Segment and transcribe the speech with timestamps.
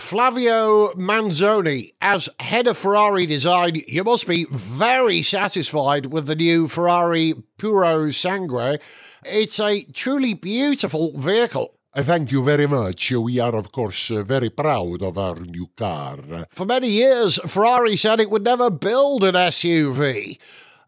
[0.00, 6.66] Flavio Manzoni, as head of Ferrari design, you must be very satisfied with the new
[6.66, 8.78] Ferrari Puro Sangue.
[9.24, 11.74] It's a truly beautiful vehicle.
[11.94, 13.12] Thank you very much.
[13.12, 16.46] We are, of course, uh, very proud of our new car.
[16.50, 20.38] For many years, Ferrari said it would never build an SUV.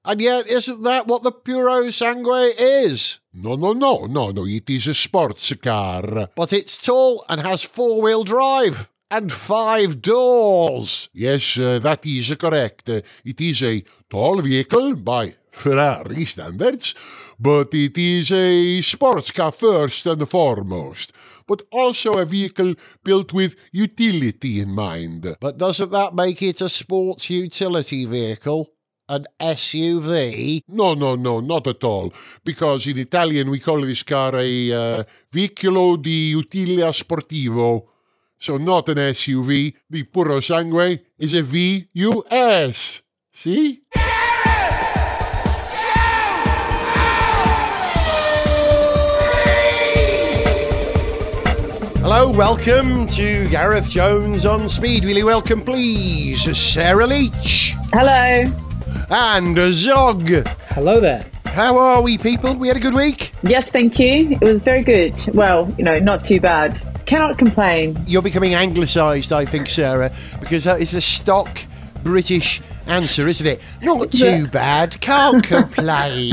[0.04, 3.20] And yet, isn't that what the Puro Sangue is?
[3.34, 4.46] No, no, no, no, no.
[4.46, 6.28] It is a sports car.
[6.34, 11.10] But it's tall and has four wheel drive and five doors.
[11.12, 12.88] Yes, uh, that is correct.
[12.88, 16.94] Uh, it is a tall vehicle by Ferrari standards,
[17.38, 21.12] but it is a sports car first and foremost.
[21.46, 25.36] But also a vehicle built with utility in mind.
[25.40, 28.70] But doesn't that make it a sports utility vehicle?
[29.10, 30.62] An SUV?
[30.68, 32.14] No, no, no, not at all.
[32.42, 37.91] Because in Italian we call this car a uh, Veicolo di Utilia Sportivo.
[38.42, 39.72] So not an SUV.
[39.88, 43.02] The Puro Sangue is a VUS.
[43.32, 43.82] See?
[52.00, 55.04] Hello, welcome to Gareth Jones on Speed.
[55.04, 58.44] Really welcome, please, Sarah Leach Hello.
[59.08, 60.28] and Zog.
[60.70, 61.24] Hello there.
[61.44, 62.56] How are we, people?
[62.56, 63.34] We had a good week.
[63.44, 64.36] Yes, thank you.
[64.40, 65.16] It was very good.
[65.32, 66.91] Well, you know, not too bad.
[67.12, 68.02] Cannot complain.
[68.06, 70.10] You're becoming anglicised, I think, Sarah,
[70.40, 71.58] because that is the stock
[72.02, 73.60] British answer, isn't it?
[73.82, 74.98] Not too bad.
[75.02, 76.24] Can't complain.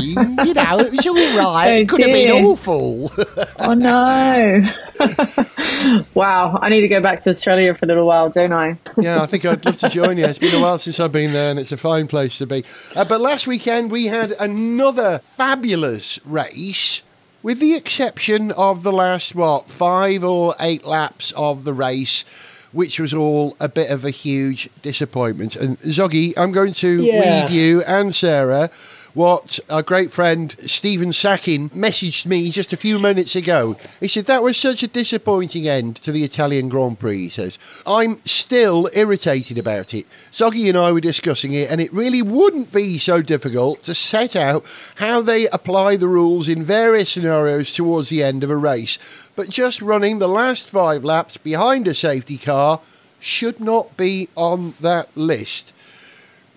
[0.45, 1.67] you know, it was all right.
[1.67, 3.11] Oh, it could have been awful.
[3.59, 4.69] Oh no.
[6.13, 8.79] wow, I need to go back to Australia for a little while, don't I?
[8.97, 10.23] yeah, I think I'd love to join you.
[10.23, 12.63] It's been a while since I've been there, and it's a fine place to be.
[12.95, 17.01] Uh, but last weekend we had another fabulous race,
[17.43, 22.25] with the exception of the last what five or eight laps of the race.
[22.71, 25.55] Which was all a bit of a huge disappointment.
[25.55, 27.19] And Zoggy, I'm going to Yeah.
[27.45, 28.69] read you and Sarah
[29.13, 33.77] what our great friend Stephen Sackin messaged me just a few minutes ago.
[33.99, 37.57] He said, That was such a disappointing end to the Italian Grand Prix, he says.
[37.85, 40.05] I'm still irritated about it.
[40.31, 44.35] Zoggy and I were discussing it, and it really wouldn't be so difficult to set
[44.35, 44.65] out
[44.95, 48.99] how they apply the rules in various scenarios towards the end of a race.
[49.35, 52.81] But just running the last five laps behind a safety car
[53.19, 55.73] should not be on that list.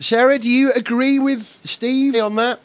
[0.02, 2.60] Sarah, do you agree with Steve on that?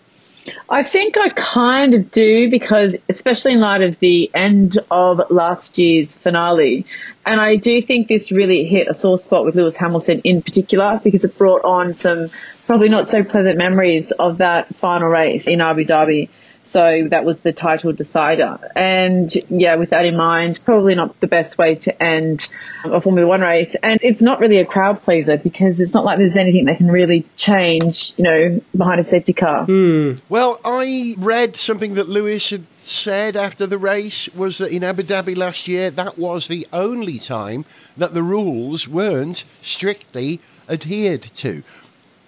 [0.69, 5.77] I think I kind of do because, especially in light of the end of last
[5.77, 6.85] year's finale,
[7.25, 10.99] and I do think this really hit a sore spot with Lewis Hamilton in particular
[11.03, 12.29] because it brought on some
[12.65, 16.29] probably not so pleasant memories of that final race in Abu Dhabi.
[16.67, 18.59] So that was the title decider.
[18.75, 22.47] And yeah, with that in mind, probably not the best way to end
[22.83, 23.75] a Formula One race.
[23.81, 26.91] And it's not really a crowd pleaser because it's not like there's anything that can
[26.91, 29.65] really change, you know, behind a safety car.
[29.65, 30.15] Hmm.
[30.29, 35.03] Well, I read something that Lewis had said after the race was that in Abu
[35.03, 37.65] Dhabi last year, that was the only time
[37.97, 40.39] that the rules weren't strictly
[40.69, 41.63] adhered to.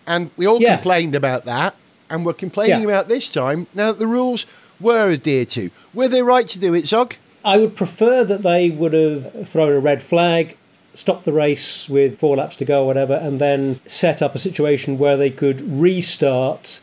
[0.07, 0.75] And we all Yeah.
[0.75, 1.75] complained about that,
[2.09, 2.85] and we're complaining Yeah.
[2.87, 4.45] about this time now that the rules
[4.79, 5.69] were adhered to.
[5.93, 7.15] Were they right to do it, Zog?
[7.43, 10.57] I would prefer that they would have thrown a red flag,
[10.93, 14.39] stopped the race with four laps to go or whatever, and then set up a
[14.39, 16.81] situation where they could restart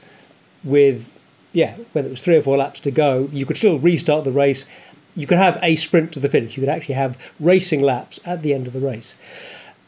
[0.64, 1.08] with,
[1.52, 4.32] yeah, whether it was three or four laps to go, you could still restart the
[4.32, 4.66] race.
[5.14, 6.56] You could have a sprint to the finish.
[6.56, 9.16] You could actually have racing laps at the end of the race.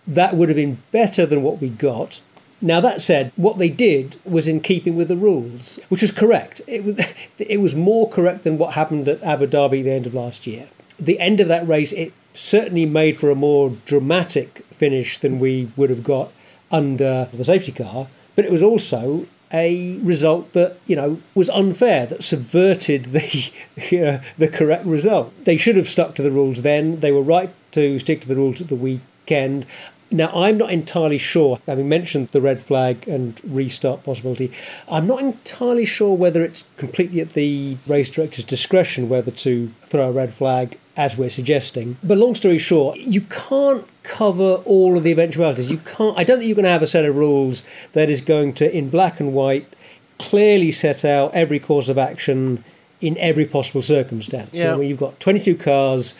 [0.06, 2.21] That would have been better than what we got.
[2.60, 6.60] Now that said, what they did was in keeping with the rules, which was correct.
[6.66, 6.96] It was
[7.38, 10.46] it was more correct than what happened at Abu Dhabi at the end of last
[10.46, 10.68] year.
[10.98, 15.70] The end of that race, it certainly made for a more dramatic finish than we
[15.76, 16.32] would have got
[16.70, 22.06] under the safety car, but it was also a result that you know was unfair
[22.06, 23.50] that subverted the
[23.92, 25.32] uh, the correct result.
[25.44, 27.00] They should have stuck to the rules then.
[27.00, 29.66] They were right to stick to the rules at the weekend.
[30.10, 34.50] Now, I'm not entirely sure, having mentioned the red flag and restart possibility,
[34.91, 40.09] I'm not entirely sure whether it's completely at the race director's discretion whether to throw
[40.09, 41.98] a red flag, as we're suggesting.
[42.03, 45.71] But long story short, you can't cover all of the eventualities.
[45.71, 47.62] You can't, I don't think you're going to have a set of rules
[47.92, 49.77] that is going to, in black and white,
[50.18, 52.65] clearly set out every course of action
[53.00, 54.50] in every possible circumstance.
[54.53, 54.72] Yeah.
[54.72, 56.15] So when you've got 22 cars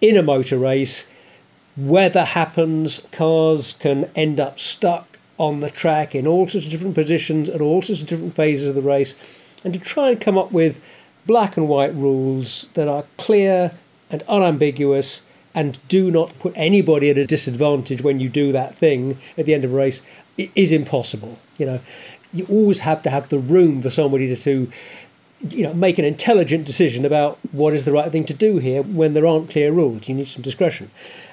[0.00, 1.08] in a motor race,
[1.76, 6.94] weather happens, cars can end up stuck on the track in all sorts of different
[6.94, 9.14] positions at all sorts of different phases of the race,
[9.64, 10.80] and to try and come up with
[11.26, 13.72] black and white rules that are clear
[14.10, 15.22] and unambiguous
[15.54, 19.54] and do not put anybody at a disadvantage when you do that thing at the
[19.54, 20.02] end of a race
[20.40, 21.38] it is impossible.
[21.58, 21.80] You know,
[22.32, 24.70] you always have to have the room for somebody to, to
[25.48, 28.82] you know, make an intelligent decision about what is the right thing to do here
[28.82, 30.08] when there aren't clear rules.
[30.08, 30.90] You need some discretion.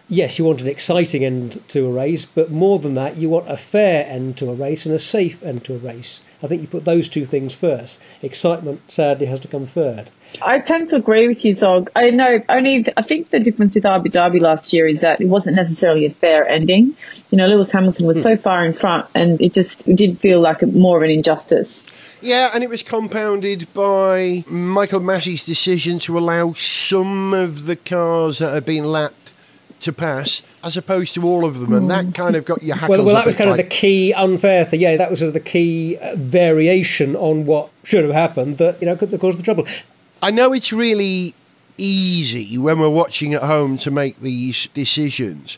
[0.09, 3.51] Yes, you want an exciting end to a race, but more than that, you want
[3.51, 6.23] a fair end to a race and a safe end to a race.
[6.41, 7.99] I think you put those two things first.
[8.21, 10.09] Excitement, sadly, has to come third.
[10.41, 11.89] I tend to agree with you, Zog.
[11.93, 15.27] I know only I think the difference with Abu Dhabi last year is that it
[15.27, 16.95] wasn't necessarily a fair ending.
[17.29, 18.23] You know, Lewis Hamilton was hmm.
[18.23, 21.09] so far in front, and it just it did feel like a, more of an
[21.09, 21.83] injustice.
[22.21, 28.39] Yeah, and it was compounded by Michael Masi's decision to allow some of the cars
[28.39, 29.26] that had been lapped
[29.79, 32.97] to pass as opposed to all of them, and that kind of got your hackles
[32.97, 34.79] Well, well, that was a kind of the key unfair thing.
[34.81, 38.79] Yeah, that was sort of the key uh, variation on what should have happened that
[38.81, 39.67] you know could cause the trouble.
[40.21, 41.35] I know it's really
[41.77, 45.57] easy when we're watching at home to make these decisions,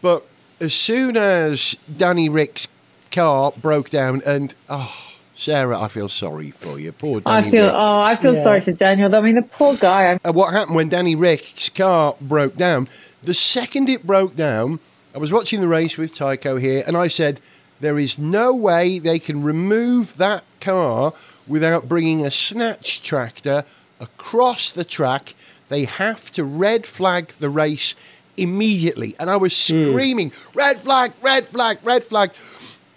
[0.00, 0.24] but
[0.60, 2.68] as soon as Danny Ric's
[3.10, 4.94] car broke down, and oh,
[5.34, 7.74] Sarah, I feel sorry for you, poor Danny I feel Rick.
[7.76, 8.42] oh, I feel Yeah.
[8.42, 9.14] sorry for Daniel.
[9.14, 10.18] I mean, the poor guy.
[10.24, 12.88] And what happened when Danny Ric's car broke down?
[13.26, 14.78] The second it broke down,
[15.12, 17.40] I was watching the race with Tycho here, and I said,
[17.80, 21.12] There is no way they can remove that car
[21.44, 23.64] without bringing a snatch tractor
[23.98, 25.34] across the track.
[25.70, 27.96] They have to red flag the race
[28.36, 29.16] immediately.
[29.18, 29.90] And I was hmm.
[29.90, 32.30] screaming, Red flag, red flag, red flag.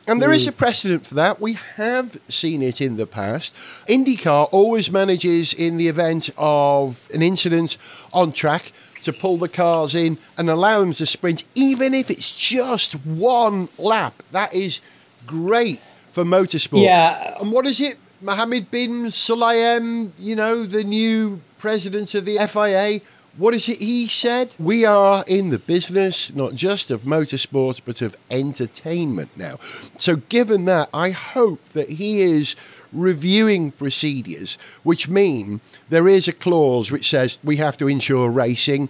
[0.06, 0.50] And there is hmm.
[0.50, 1.42] a precedent for that.
[1.42, 3.56] We have seen it in the past.
[3.88, 7.78] IndyCar always manages, in the event of an incident
[8.14, 8.72] on track,
[9.04, 13.70] to pull the cars in and allow them to sprint, even if it's just one
[13.78, 14.24] lap.
[14.32, 14.82] That is
[15.26, 15.80] great
[16.10, 16.84] for motorsport.
[16.84, 17.38] Yeah.
[17.40, 17.98] And what is it?
[18.22, 23.00] Mohammed Ben Sulayem, you know, the new president of the FIA.
[23.38, 24.54] What is it he said?
[24.60, 29.60] We are in the business not just of motorsport but of entertainment now.
[29.96, 32.58] So, given that, I hope that he is
[32.92, 38.90] reviewing procedures, which mean there is a clause which says we have to ensure racing,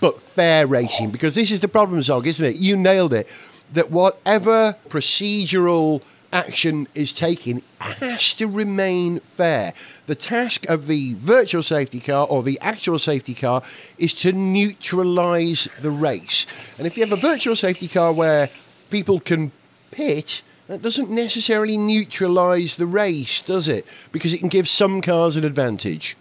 [0.00, 1.10] but fair racing.
[1.10, 2.56] Because this is the problem, Zog, isn't it?
[2.56, 3.28] You nailed it.
[3.72, 6.02] That whatever procedural
[6.32, 9.72] action is taken has to remain fair.
[10.06, 13.62] The task of the virtual safety car or the actual safety car
[13.98, 16.46] is to neutralize the race.
[16.78, 18.50] And if you have a virtual safety car where
[18.90, 19.52] people can
[19.90, 23.84] pit, that doesn't necessarily neutralize the race, does it?
[24.12, 26.16] Because it can give some cars an advantage.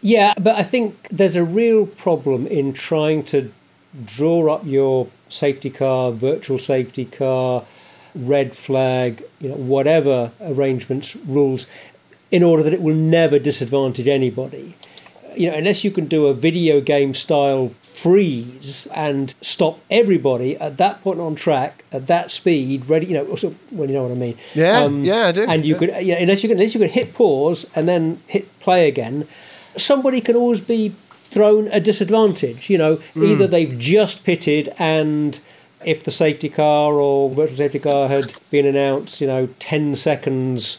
[0.00, 3.52] Yeah, but I think there's a real problem in trying to
[4.04, 7.64] draw up your safety car, virtual safety car,
[8.12, 11.68] red flag, you know, whatever arrangements, rules,
[12.32, 14.74] in order that it will never disadvantage anybody.
[15.36, 17.72] You know, unless you can do a video game style
[18.02, 23.06] freeze and stop everybody at that point on track at that speed, ready.
[23.06, 24.36] You know, so, well, you know what I mean.
[24.54, 25.78] Yeah, yeah, I do, And you yeah.
[25.78, 29.26] could, yeah, unless you can, unless you can hit pause and then hit play again,
[29.76, 30.94] somebody can always be
[31.24, 32.68] thrown a disadvantage.
[32.68, 33.24] You know, Hmm.
[33.26, 35.40] either they've just pitted and
[35.84, 40.78] if the safety car or virtual safety car had been announced, you know, ten seconds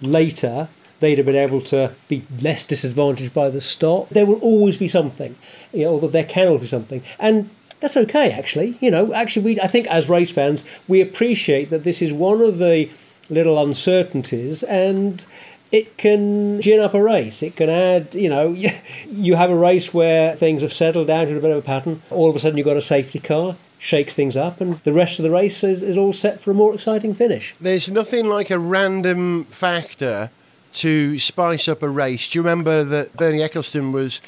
[0.00, 0.68] later.
[1.00, 4.08] They'd have been able to be less disadvantaged by the stop.
[4.08, 5.36] There will always be something,
[5.72, 7.50] you know, although there can always be something, and
[7.80, 8.30] that's okay.
[8.30, 12.12] Actually, you know, actually, we I think as race fans we appreciate that this is
[12.12, 12.90] one of the
[13.30, 15.24] little uncertainties, and
[15.70, 17.42] it can gin up a race.
[17.42, 18.52] It can add, you know,
[19.10, 22.02] you have a race where things have settled down to a bit of a pattern.
[22.10, 25.18] All of a sudden, you've got a safety car, shakes things up, and the rest
[25.18, 27.54] of the race is, is all set for a more exciting finish.
[27.60, 30.30] There's nothing like a random factor
[30.74, 32.28] to spice up a race.
[32.30, 34.20] Do you remember that Bernie Ecclestone was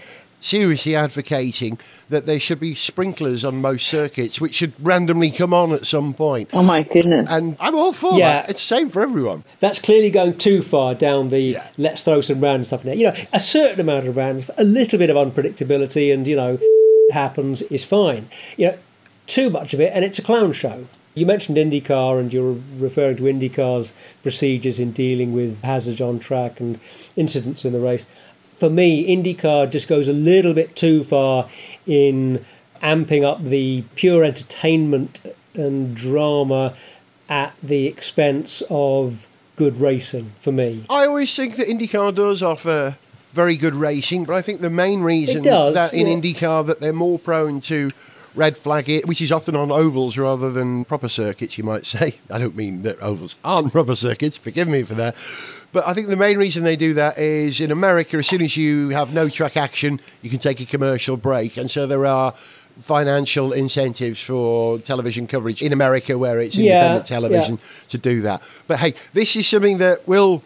[0.42, 1.78] seriously advocating
[2.09, 6.14] that there should be sprinklers on most circuits, which should randomly come on at some
[6.14, 6.49] point?
[6.54, 7.28] oh my goodness.
[7.30, 8.40] And I'm all for Yeah.
[8.42, 8.50] that.
[8.50, 9.44] It's the same for everyone.
[9.61, 11.66] That's clearly going too far down the Yeah.
[11.76, 12.97] let's throw some random stuff in there.
[12.97, 16.59] You know, a certain amount of random, a little bit of unpredictability, and you know,
[17.12, 18.28] happens is fine.
[18.56, 18.75] You know,
[19.26, 20.87] too much of it, and it's a clown show.
[21.14, 26.60] You mentioned IndyCar, and you're referring to IndyCar's procedures in dealing with hazards on track
[26.60, 26.78] and
[27.16, 28.06] incidents in the race.
[28.58, 31.48] For me, IndyCar just goes a little bit too far
[31.86, 32.44] in
[32.82, 36.74] amping up the pure entertainment and drama
[37.28, 39.26] at the expense of
[39.56, 40.84] good racing for me.
[40.88, 42.96] I always think that IndyCar does offer
[43.32, 46.14] very good racing, but I think the main reason does, that in yeah.
[46.14, 47.92] IndyCar that they're more prone to
[48.34, 52.16] red flag it, which is often on ovals rather than proper circuits, you might say.
[52.30, 55.16] I don't mean that ovals aren't proper circuits, forgive me for that.
[55.72, 58.56] But I think the main reason they do that is in America, as soon as
[58.56, 61.56] you have no track action, you can take a commercial break.
[61.56, 62.34] And so there are
[62.78, 67.58] financial incentives for television coverage in America where it's Yeah, independent television
[67.88, 68.42] to do that.
[68.66, 70.42] But hey, this is something that will,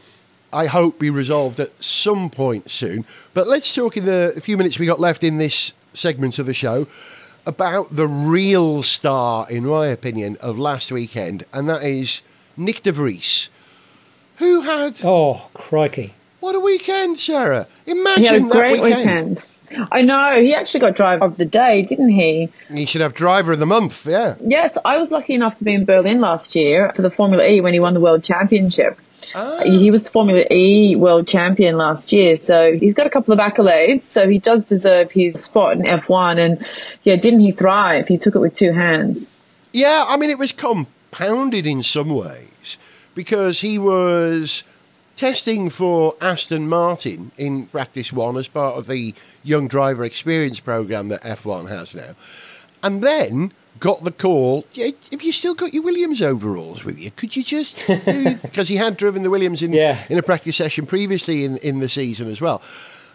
[0.53, 3.05] I hope, be resolved at some point soon.
[3.35, 6.55] But let's talk in the few minutes we got left in this segment of the
[6.55, 6.87] show
[7.47, 12.23] about the real star, in my opinion, of last weekend, and that is
[12.59, 13.49] Nyck de Vries,
[14.37, 16.15] who had Oh, crikey.
[16.41, 17.67] what a weekend, Sarah!
[17.87, 19.29] Imagine He had a that great weekend.
[19.31, 19.43] weekend.
[19.91, 20.41] I know.
[20.41, 22.49] He actually got driver of the day, didn't he?
[22.73, 24.07] He should have driver of the month.
[24.07, 24.37] Yeah.
[24.47, 27.61] Yes, I was lucky enough to be in Berlin last year for the Formula E
[27.61, 28.97] when he won the World Championship.
[29.35, 29.61] Ah.
[29.65, 33.41] He was the Formula E World Champion last year, so he's got a couple of
[33.41, 34.05] accolades.
[34.05, 36.39] So he does deserve his spot in F1.
[36.39, 36.67] And
[37.03, 38.09] yeah, didn't he thrive?
[38.09, 39.29] He took it with two hands.
[39.73, 42.79] Yeah, I mean, it was compounded in some ways
[43.15, 44.63] because he was
[45.17, 51.09] testing for Aston Martin in practice one as part of the young driver experience program
[51.09, 52.15] that F1 has now.
[52.83, 57.11] And then got the call, "Yeah, if you still got your Williams overalls with you,
[57.11, 57.77] could you just
[58.43, 59.99] because he had driven the Williams in Yeah.
[60.09, 62.63] in a practice session previously in, in the season as well.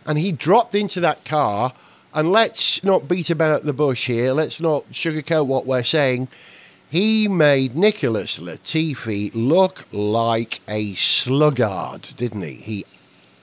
[0.05, 1.73] And he dropped into that car
[2.13, 6.27] and let's not beat about the bush here, let's not sugarcoat what we're saying.
[6.89, 12.53] He made Nicholas Latifi look like a sluggard, didn't he?
[12.55, 12.85] He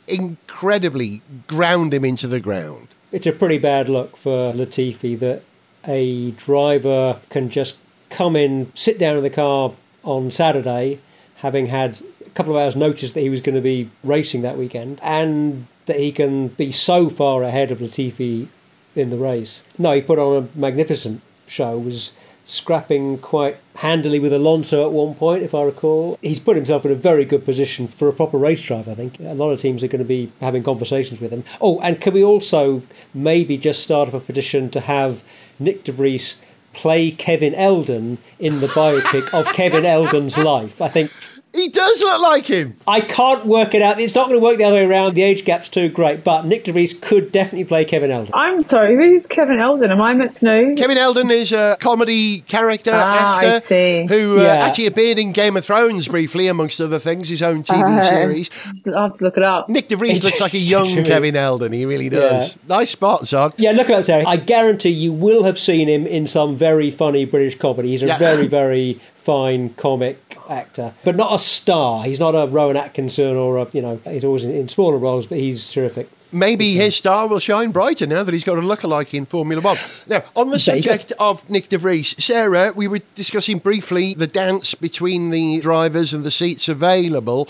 [0.08, 2.88] incredibly ground him into the ground.
[3.12, 5.42] It's a pretty bad look for Latifi that
[5.87, 7.78] a driver can just
[8.11, 11.00] come in, sit down in the car on Saturday,
[11.37, 14.57] having had a couple of hours' notice that he was going to be racing that
[14.57, 18.49] weekend, and that he can be so far ahead of Latifi
[18.95, 19.62] in the race.
[19.78, 22.12] No, he put on a magnificent show, was
[22.49, 26.16] scrapping quite handily with Alonso at one point, if I recall.
[26.23, 29.19] He's put himself in a very good position for a proper race driver, I think.
[29.19, 31.43] A lot of teams are going to be having conversations with him.
[31.61, 35.25] Oh, and can we also maybe just start up a petition to have
[35.60, 36.36] Nyck de Vries
[36.72, 40.82] play Kevin Eldon in the biopic of Kevin Eldon's life?
[40.82, 41.10] I think
[41.56, 42.76] He does look like him.
[42.86, 43.98] I can't work it out.
[43.98, 45.14] It's not going to work the other way around.
[45.14, 48.32] The age gap's too great, but Nyck de Vries could definitely play Kevin Eldon.
[48.34, 49.90] I'm sorry, who's Kevin Eldon?
[49.90, 50.75] Am I meant to know?
[50.76, 54.06] Kevin Eldon is a comedy character Ah, I actor see.
[54.08, 54.48] who uh, Yeah.
[54.66, 58.50] actually appeared in Game of Thrones briefly, amongst other things, his own TV Uh, series.
[58.94, 59.68] I'll have to look it up.
[59.68, 61.72] Nyck de Vries looks like a young Kevin Eldon.
[61.72, 62.58] He really does.
[62.68, 63.54] Nice spot, Zog.
[63.56, 64.25] Yeah, look at that, Sarah.
[64.26, 67.90] I guarantee you will have seen him in some very funny British comedy.
[67.90, 68.18] He's a Yeah.
[68.18, 72.05] very, very fine comic actor, but not a star.
[72.05, 75.26] He's not a Rowan Atkinson or a, you know, he's always in, in smaller roles,
[75.26, 76.09] but he's terrific.
[76.33, 79.79] Maybe his star will shine brighter now that he's got a lookalike in Formula One.
[80.09, 80.88] Now, on the There you go.
[80.91, 86.12] subject of Nyck de Vries, Sarah, we were discussing briefly the dance between the drivers
[86.12, 87.49] and the seats available.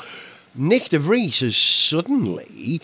[0.59, 2.81] Nyck de Vries has suddenly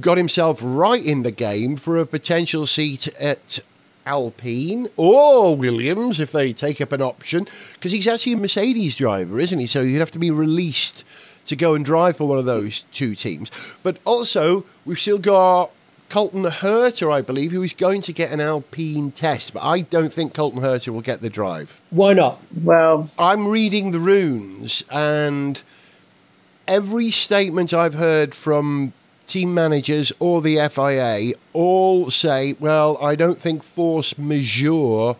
[0.00, 3.60] got himself right in the game for a potential seat at
[4.06, 9.38] Alpine or Williams if they take up an option, because he's actually a Mercedes driver,
[9.38, 9.66] isn't he?
[9.66, 11.04] So you'd have to be released
[11.46, 13.50] to go and drive for one of those two teams.
[13.82, 15.70] But also, we've still got
[16.08, 20.12] Colton Herta, I believe, who is going to get an Alpine test, but I don't
[20.12, 21.80] think Colton Herta will get the drive.
[21.90, 22.40] Why not?
[22.62, 25.62] Well, I'm reading the runes, and
[26.68, 28.92] every statement I've heard from
[29.32, 35.16] team managers or the FIA all say, well, I don't think force majeure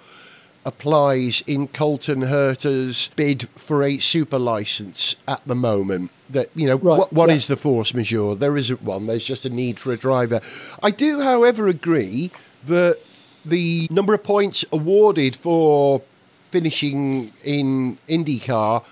[0.67, 6.11] applies in Colton Herta's bid for a super license at the moment.
[6.29, 7.37] That, you know, Right, what, what yeah.
[7.37, 8.35] is the force majeure?
[8.35, 9.07] There isn't one.
[9.07, 10.43] There's just a need for a driver.
[10.83, 12.31] I do, however, agree
[12.67, 12.99] that
[13.47, 16.03] the number of points awarded for
[16.45, 18.85] finishing in IndyCar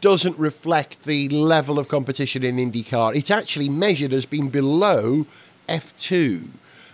[0.00, 3.14] doesn't reflect the level of competition in IndyCar.
[3.14, 5.26] It's actually measured as being below
[5.68, 6.48] F2.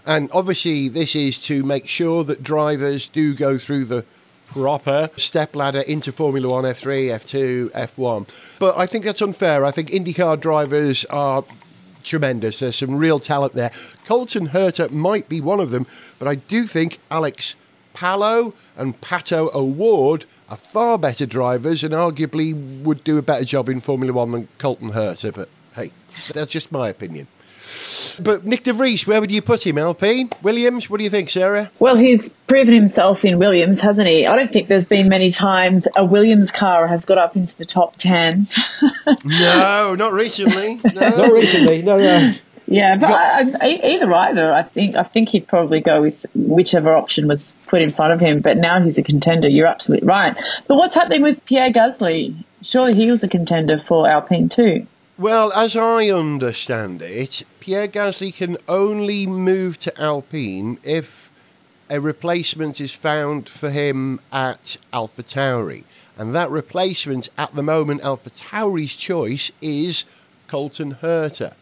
[0.04, 4.04] And obviously, this is to make sure that drivers do go through the
[4.46, 8.28] proper step ladder into Formula One, F3, F2, F1.
[8.58, 9.64] But I think that's unfair.
[9.64, 11.44] I think IndyCar drivers are
[12.04, 12.60] tremendous.
[12.60, 13.72] There's some real talent there.
[14.04, 15.86] Colton Herta might be one of them,
[16.18, 17.56] but I do think Alex
[17.96, 23.68] Palou and Pato O'Ward are far better drivers and arguably would do a better job
[23.70, 25.34] in Formula One than Colton Herta.
[25.34, 25.90] But hey,
[26.32, 27.26] that's just my opinion.
[28.20, 29.76] But Nyck de Vries, where would you put him?
[29.78, 30.30] Alpine?
[30.42, 30.88] Williams?
[30.88, 31.70] What do you think, Sarah?
[31.78, 34.26] well, he's proven himself in Williams, hasn't he?
[34.26, 37.64] I don't think there's been many times a Williams car has got up into the
[37.64, 38.46] top 10.
[39.24, 40.76] No, not recently.
[40.94, 41.80] Not recently.
[41.82, 42.32] No, no.
[42.68, 46.92] Yeah, but I, I, either either, I think I think he'd probably go with whichever
[46.92, 48.40] option was put in front of him.
[48.40, 49.49] But now he's a contender.
[49.49, 50.37] You're absolutely right.
[50.66, 52.35] But what's happening with Pierre Gasly?
[52.62, 54.87] Surely he was a contender for Alpine too.
[55.18, 61.30] Well, as I understand it, Pierre Gasly can only move to Alpine if
[61.88, 65.85] a replacement is found for him at Alpha Tauri.
[66.18, 70.04] And that replacement at the moment, Alpha Tauri's choice is
[70.49, 71.54] Colton Herta.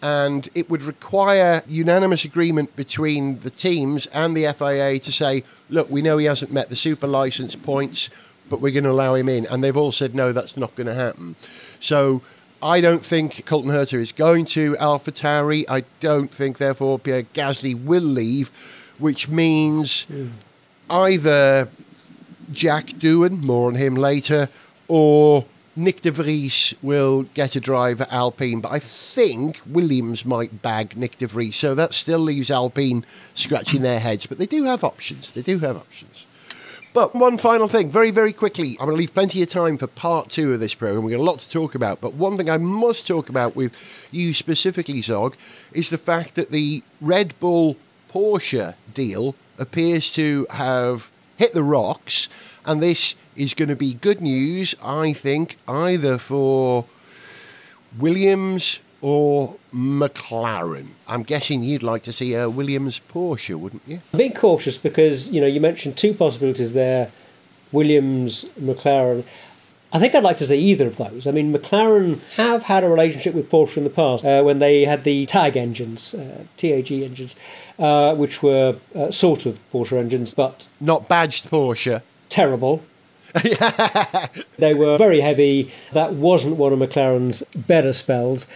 [0.00, 5.90] And it would require unanimous agreement between the teams and the FIA to say, look,
[5.90, 8.08] we know he hasn't met the super license points,
[8.48, 9.46] but we're going to allow him in.
[9.46, 11.34] And they've all said, no, that's not going to happen.
[11.80, 12.22] So
[12.62, 15.64] I don't think Colton Herta is going to Alpha Tauri.
[15.68, 18.50] I don't think, therefore, Pierre Gasly will leave,
[18.98, 20.06] which means
[20.88, 21.68] either
[22.52, 24.48] Jack Doohan, more on him later,
[24.86, 25.44] or
[25.78, 28.60] Nyck de Vries will get a drive at Alpine.
[28.60, 33.82] But I think Williams might bag Nyck de Vries, so that still leaves Alpine scratching
[33.82, 34.26] their heads.
[34.26, 35.30] But they do have options.
[35.30, 36.26] They do have options.
[36.92, 38.76] But one final thing, very, very quickly.
[38.80, 41.04] I'm going to leave plenty of time for part two of this program.
[41.04, 42.00] We've got a lot to talk about.
[42.00, 43.72] But one thing I must talk about with
[44.10, 45.36] you specifically, Zog,
[45.72, 47.76] is the fact that the Red Bull
[48.12, 52.28] Porsche deal appears to have hit the rocks.
[52.64, 56.84] And this is going to be good news, I think, either for
[57.98, 60.88] Williams or McLaren.
[61.06, 64.00] I'm guessing you'd like to see a Williams Porsche, wouldn't you?
[64.12, 67.10] I'm being cautious because you know you mentioned two possibilities there:
[67.72, 69.24] Williams, McLaren.
[69.90, 71.26] I think I'd like to see either of those.
[71.26, 74.84] I mean, McLaren have had a relationship with Porsche in the past uh, when they
[74.84, 77.34] had the TAG engines, uh, TAG engines,
[77.78, 82.02] uh, which were uh, sort of Porsche engines, but Not badged Porsche.
[82.28, 82.82] terrible.
[84.58, 85.72] they were very heavy.
[85.92, 88.46] That wasn't one of McLaren's better spells.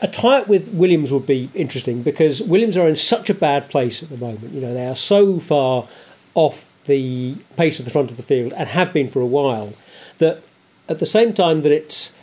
[0.00, 4.02] A tie-up with Williams would be interesting because Williams are in such a bad place
[4.02, 4.52] at the moment.
[4.52, 5.88] You know, they are so far
[6.34, 9.72] off the pace of the front of the field and have been for a while
[10.18, 10.42] that
[10.88, 12.14] at the same time that it's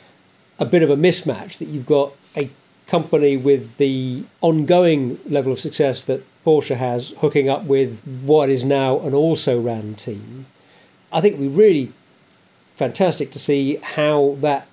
[0.59, 2.49] a bit of a mismatch that you've got a
[2.87, 8.63] company with the ongoing level of success that Porsche has hooking up with what is
[8.63, 10.45] now an also ran team.
[11.11, 11.93] I think it would be really
[12.75, 14.67] fantastic to see how that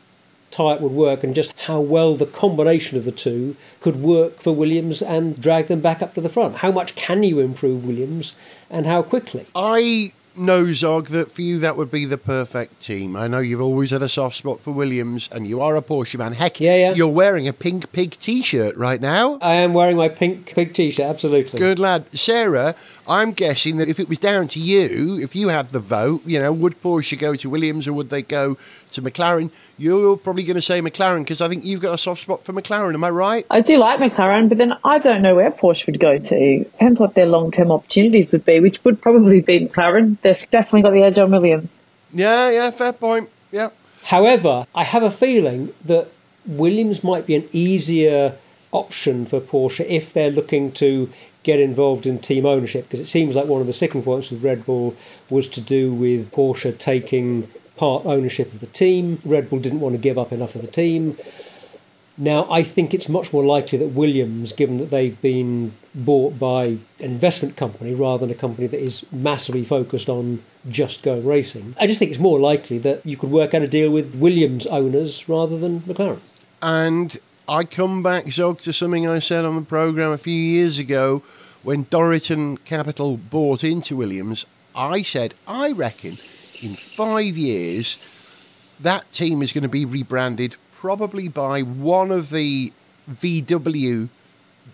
[0.50, 4.52] tie-up would work and just how well the combination of the two could work for
[4.52, 6.56] Williams and drag them back up to the front.
[6.56, 8.34] How much can you improve Williams
[8.68, 9.46] and how quickly?
[9.54, 13.14] I know, Zog, that for you that would be the perfect team.
[13.14, 16.18] I know you've always had a soft spot for Williams and you are a Porsche
[16.18, 16.32] man.
[16.32, 16.94] Heck, Yeah, yeah.
[16.94, 19.38] you're wearing a pink pig t-shirt right now.
[19.40, 21.58] I am wearing my pink pig t-shirt, absolutely.
[21.60, 22.06] Good lad.
[22.12, 22.74] Sarah,
[23.10, 26.38] I'm guessing that if it was down to you, if you had the vote, you
[26.38, 28.56] know, would Porsche go to Williams or would they go
[28.92, 29.50] to McLaren?
[29.76, 32.52] You're probably going to say McLaren because I think you've got a soft spot for
[32.52, 32.94] McLaren.
[32.94, 33.44] Am I right?
[33.50, 36.58] I do like McLaren, but then I don't know where Porsche would go to.
[36.62, 40.16] Depends what their long term opportunities would be, which would probably be McLaren.
[40.22, 41.68] They've definitely got the edge on Williams.
[42.12, 43.28] Yeah, yeah, fair point.
[43.50, 43.70] Yeah.
[44.04, 46.12] However, I have a feeling that
[46.46, 48.36] Williams might be an easier
[48.72, 51.10] option for Porsche if they're looking to
[51.42, 54.42] get involved in team ownership because it seems like one of the sticking points with
[54.42, 54.94] Red Bull
[55.28, 59.20] was to do with Porsche taking part ownership of the team.
[59.24, 61.16] Red Bull didn't want to give up enough of the team.
[62.18, 66.64] Now, I think it's much more likely that Williams, given that they've been bought by
[66.64, 71.74] an investment company rather than a company that is massively focused on just going racing,
[71.80, 74.66] I just think it's more likely that you could work out a deal with Williams
[74.66, 76.20] owners rather than McLaren.
[76.60, 77.18] And
[77.50, 81.24] I come back, Zog, to something I said on the programme a few years ago
[81.64, 84.46] when Dorilton Capital bought into Williams.
[84.72, 86.18] I said, I reckon
[86.62, 87.98] in five years
[88.78, 92.72] that team is going to be rebranded probably by one of the
[93.10, 94.10] VW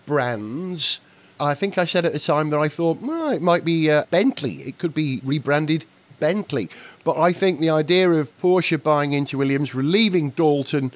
[0.05, 0.99] brands.
[1.39, 4.03] I think I said at the time that I thought well, it might be uh,
[4.11, 4.61] Bentley.
[4.61, 5.85] It could be rebranded
[6.19, 6.69] Bentley.
[7.03, 10.91] But I think the idea of Porsche buying into Williams, relieving Dorilton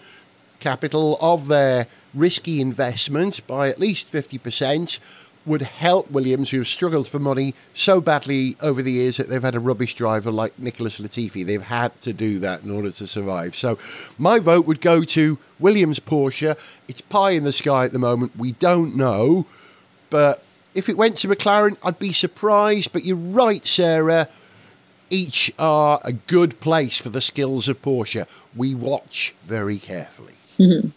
[0.61, 4.99] capital of their risky investment by at least 50%
[5.45, 9.41] would help Williams, who have struggled for money so badly over the years that they've
[9.41, 11.45] had a rubbish driver like Nicholas Latifi.
[11.45, 13.55] They've had to do that in order to survive.
[13.55, 13.77] So
[14.17, 16.57] my vote would go to Williams Porsche.
[16.87, 18.37] It's pie in the sky at the moment.
[18.37, 19.47] We don't know.
[20.11, 20.43] But
[20.75, 22.93] if it went to McLaren, I'd be surprised.
[22.93, 24.27] But you're right, Sarah.
[25.09, 28.27] Each are a good place for the skills of Porsche.
[28.55, 30.35] We watch very carefully.
[30.59, 30.89] Mm-hmm.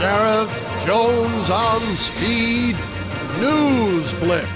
[0.00, 2.76] Gareth Jones on speed.
[3.38, 4.48] News blip.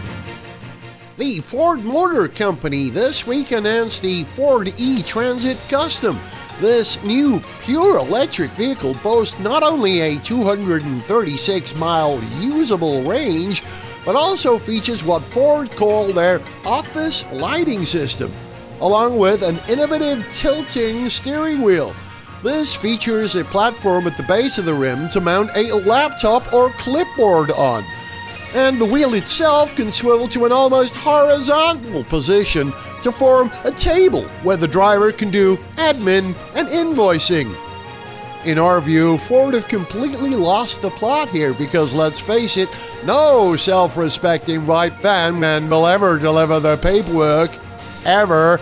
[1.19, 6.19] The Ford Motor Company this week announced the Ford E Transit Custom.
[6.61, 13.63] This new pure electric vehicle boasts not only a 236 mile usable range,
[14.07, 18.33] but also features what Ford call their office lighting system,
[18.81, 21.95] along with an innovative tilting steering wheel.
[22.43, 26.71] This features a platform at the base of the rim to mount a laptop or
[26.71, 27.85] clipboard on.
[28.55, 34.29] And the wheel itself can swivel to an almost horizontal position to form a table
[34.45, 37.53] where the driver can do admin and invoicing.
[38.47, 42.69] In our view, Ford have completely lost the plot here because let's face it,
[43.05, 47.51] no self respecting white van man will ever deliver the paperwork,
[48.05, 48.61] ever,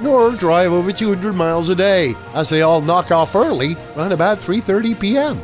[0.00, 4.40] nor drive over 200 miles a day, as they all knock off early around about
[4.40, 5.36] 3.30 p.m.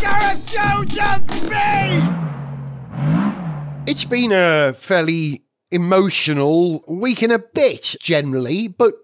[0.00, 2.02] Gareth Jones on speed!
[3.86, 8.94] It's been a fairly emotional week and a bit generally, but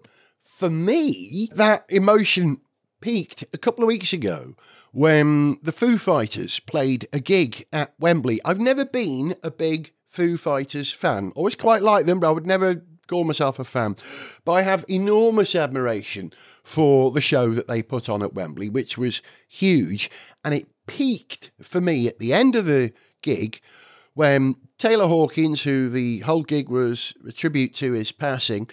[0.59, 2.59] for me, that emotion
[2.99, 4.55] peaked a couple of weeks ago
[4.91, 8.41] when the Foo Fighters played a gig at Wembley.
[8.43, 11.31] I've never been a big Foo Fighters fan.
[11.33, 13.95] Always quite like them, but I would never call myself a fan.
[14.43, 18.97] But I have enormous admiration for the show that they put on at Wembley, which
[18.97, 20.11] was huge.
[20.43, 22.91] And it peaked for me at the end of the
[23.21, 23.61] gig
[24.13, 28.69] when Taylor Hawkins, who the whole gig was a tribute to his passing,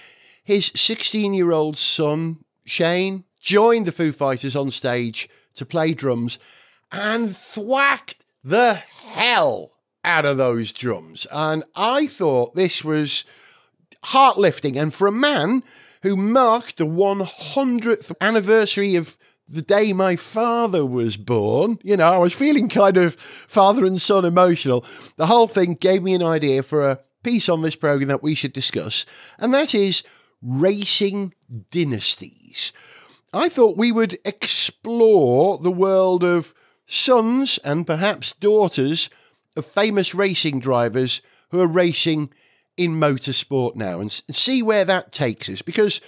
[0.47, 6.39] his 16 year old son, Shane, joined the Foo Fighters on stage to play drums
[6.93, 9.73] and thwacked the hell
[10.05, 11.27] out of those drums.
[11.33, 13.25] And I thought this was
[14.05, 14.79] heart lifting.
[14.79, 15.65] And for a man
[16.03, 22.19] who marked the 100th anniversary of the day my father was born, you know, I
[22.19, 24.85] was feeling kind of father and son emotional.
[25.17, 28.37] The whole thing gave me an idea for a piece on this program that we
[28.37, 29.05] should discuss,
[29.41, 30.05] and that is
[30.43, 31.35] racing
[31.71, 32.73] dynasties.
[33.33, 36.55] I thought we would explore the world of
[36.87, 39.11] sons and perhaps daughters
[39.57, 41.21] of famous racing drivers
[41.51, 42.31] who are racing
[42.77, 45.63] in motorsport now and see where that takes us.
[45.63, 46.01] Because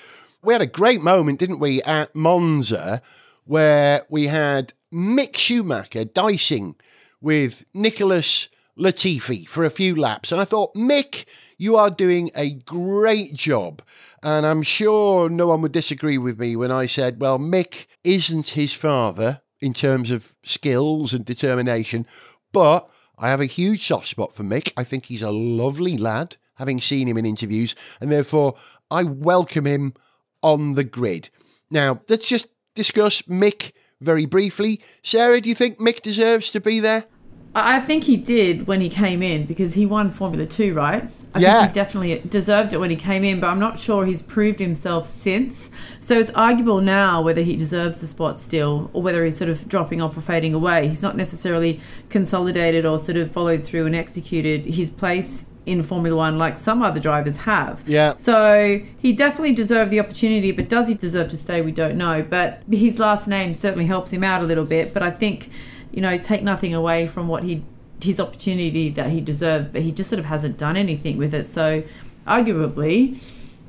[0.43, 3.03] we had a great moment, didn't we, at Monza,
[3.45, 6.77] where we had Mick Schumacher dicing
[7.21, 10.31] with Nicholas Latifi for a few laps.
[10.31, 13.83] And I thought, Mick, you are doing a great job.
[14.23, 18.51] And I'm sure no one would disagree with me when I said, well, Mick isn't
[18.51, 22.07] his father in terms of skills and determination,
[22.53, 22.89] but
[23.19, 24.73] I have a huge soft spot for Mick.
[24.77, 28.55] I think he's a lovely lad, having seen him in interviews, and therefore
[28.91, 29.95] I welcome him
[30.43, 31.31] on the grid.
[31.71, 34.81] Now, let's just discuss Mick very briefly.
[35.03, 37.07] Sarah, do you think Mick deserves to be there?
[37.55, 41.09] I think he did when he came in because he won Formula Two, right?
[41.35, 41.61] I Yeah.
[41.61, 44.61] think he definitely deserved it when he came in, but I'm not sure he's proved
[44.61, 45.71] himself since.
[46.01, 49.69] So it's arguable now whether he deserves the spot still or whether he's sort of
[49.69, 50.89] dropping off or fading away.
[50.89, 56.17] He's not necessarily consolidated or sort of followed through and executed his place in Formula
[56.17, 57.81] One like some other drivers have.
[57.87, 58.15] Yeah.
[58.17, 61.61] So he definitely deserved the opportunity, but does he deserve to stay?
[61.61, 62.25] We don't know.
[62.29, 64.95] But his last name certainly helps him out a little bit.
[64.95, 65.51] But I think,
[65.93, 67.63] you know, take nothing away from what he
[68.03, 71.47] his opportunity that he deserved, but he just sort of hasn't done anything with it.
[71.47, 71.83] So
[72.27, 73.19] arguably,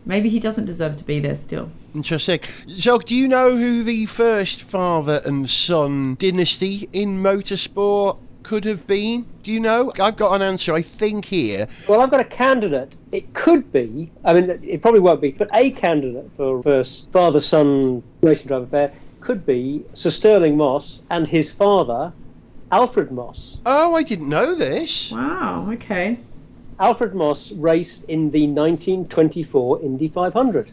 [0.06, 1.72] maybe he doesn't deserve to be there still.
[1.96, 2.40] Interesting.
[2.70, 8.86] Zog, do you know who the first father and son dynasty in motorsport could have
[8.86, 9.26] been?
[9.44, 9.92] Do you know?
[10.00, 11.68] I've got an answer, I think, here.
[11.88, 12.98] Well, I've got a candidate.
[13.12, 17.40] It could be, I mean, it probably won't be, but a candidate for first father
[17.40, 18.94] son racing driver pair
[19.30, 22.12] could be Sir Stirling Moss and his father,
[22.72, 23.60] Alfred Moss.
[23.64, 25.12] Oh, I didn't know this.
[25.12, 25.70] Wow.
[25.74, 26.18] Okay.
[26.80, 30.72] Alfred Moss raced in the 1924 Indy 500.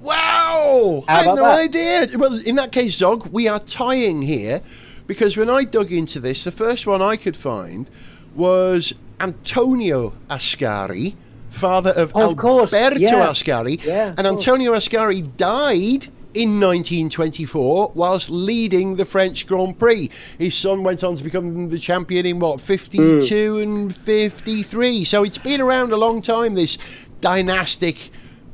[0.00, 1.04] Wow!
[1.08, 1.58] I had no that?
[1.58, 2.06] idea.
[2.16, 4.62] Well, in that case, Zog, we are tying here
[5.06, 7.86] because when I dug into this, the first one I could find
[8.34, 11.16] was Antonio Ascari,
[11.50, 13.26] father of Oh, of course, Alberto yeah.
[13.26, 13.84] Ascari.
[13.84, 14.48] Yeah, of and course.
[14.48, 20.10] Antonio Ascari died in 1924 whilst leading the French Grand Prix.
[20.38, 23.62] His son went on to become the champion in what, 52 hmm.
[23.62, 25.04] and 53.
[25.04, 26.78] So it's been around a long time, this
[27.20, 28.10] dynastic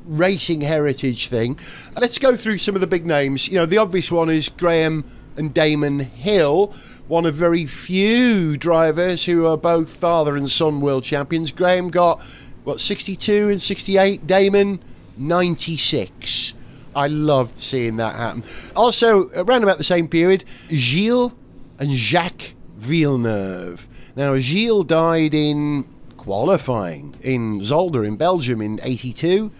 [0.07, 1.59] racing heritage thing.
[2.01, 3.49] Let's go through some of the big names.
[3.49, 5.05] You know, the obvious one is Graham
[5.37, 6.73] and Damon Hill,
[7.09, 11.53] one of very few drivers who are both father and son world champions.
[11.53, 12.21] Graham got,
[12.65, 14.81] what, 62 and 68, Damon
[15.17, 16.55] 96.
[16.97, 18.43] I loved seeing that happen.
[18.75, 21.33] Also, around about the same period, Gilles
[21.79, 23.87] and Jacques Villeneuve.
[24.17, 25.85] Now, Gilles died in
[26.17, 29.53] qualifying in Zolder in Belgium in 82.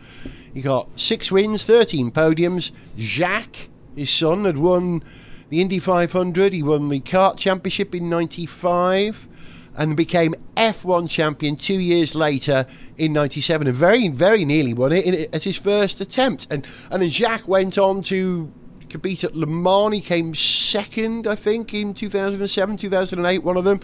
[0.53, 2.71] He got six wins, 13 podiums.
[2.97, 5.03] Jacques, his son, had won
[5.51, 6.55] the Indy 500.
[6.55, 9.29] He won the kart championship in 95.
[9.77, 15.05] And became F1 champion two years later in 97 and very, very nearly won it
[15.05, 16.47] in, as his first attempt.
[16.51, 18.51] And, and then Jacques went on to
[18.89, 19.95] compete at Le Mans.
[19.95, 23.81] He came second, I think, in 2007, 2008, one of them.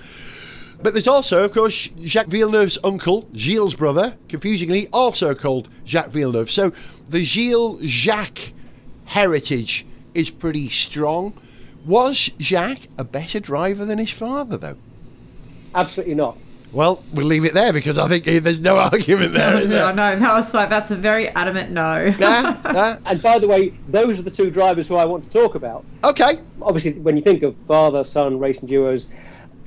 [0.82, 6.50] But there's also, of course, Jacques Villeneuve's uncle, Gilles' brother, confusingly also called Jacques Villeneuve.
[6.50, 6.72] So
[7.08, 8.52] the Gilles Jacques
[9.04, 11.34] heritage is pretty strong.
[11.86, 14.76] Was Jacques a better driver than his father, though?
[15.74, 16.36] Absolutely not.
[16.72, 19.58] Well, we'll leave it there because I think there's no argument there.
[19.58, 19.84] is there?
[19.84, 20.18] I know.
[20.18, 22.08] That was like that's a very adamant no.
[22.18, 22.96] Nah, nah.
[23.06, 25.84] And by the way, those are the two drivers who I want to talk about.
[26.02, 26.38] Okay.
[26.62, 29.08] Obviously, when you think of father son racing duos,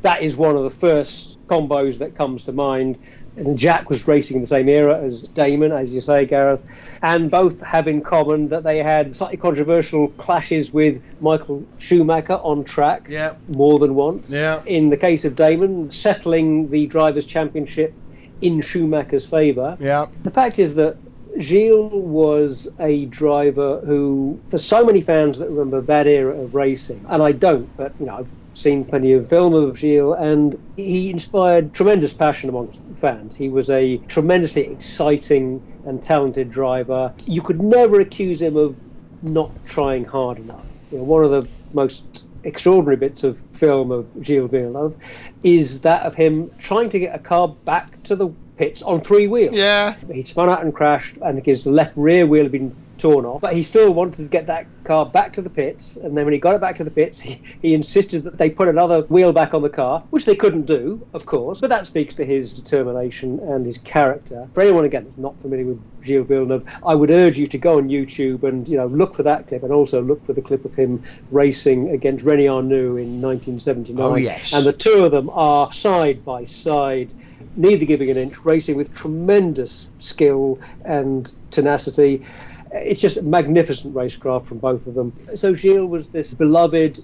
[0.01, 2.97] that is one of the first combos that comes to mind.
[3.37, 6.61] And Jacques was racing in the same era as Damon, as you say, Gareth,
[7.01, 12.63] and both have in common that they had slightly controversial clashes with Michael Schumacher on
[12.63, 13.33] track Yeah.
[13.49, 14.29] more than once.
[14.29, 14.61] Yeah.
[14.65, 17.93] In the case of Damon, settling the Drivers' Championship
[18.41, 19.77] in Schumacher's favour.
[19.79, 20.07] Yeah.
[20.23, 20.95] The fact is that
[21.39, 27.05] Gilles was a driver who, for so many fans that remember that era of racing,
[27.09, 31.11] and I don't, but you know, I've seen plenty of film of Gilles, and he
[31.11, 33.35] inspired tremendous passion amongst fans.
[33.35, 37.13] He was a tremendously exciting and talented driver.
[37.25, 38.75] You could never accuse him of
[39.21, 40.65] not trying hard enough.
[40.91, 44.95] You know, one of the most extraordinary bits of film of Gilles Villeneuve
[45.43, 49.27] is that of him trying to get a car back to the pits on three
[49.27, 49.55] wheels.
[49.55, 49.95] Yeah.
[50.11, 53.41] He spun out and crashed, and his left rear wheel had been torn off.
[53.41, 55.97] But he still wanted to get that car back to the pits.
[55.97, 58.49] And then when he got it back to the pits, he, he insisted that they
[58.49, 61.61] put another wheel back on the car, which they couldn't do, of course.
[61.61, 64.47] But that speaks to his determination and his character.
[64.53, 67.77] For anyone again that's not familiar with Gilles Villeneuve, I would urge you to go
[67.77, 70.65] on YouTube and you know look for that clip, and also look for the clip
[70.65, 74.05] of him racing against René Arnoux in 1979.
[74.05, 74.53] Oh, yes.
[74.53, 77.11] And the two of them are side by side
[77.57, 82.25] neither giving an inch, racing with tremendous skill and tenacity.
[82.75, 85.13] It's just magnificent racecraft from both of them.
[85.35, 87.03] So Gilles was this beloved,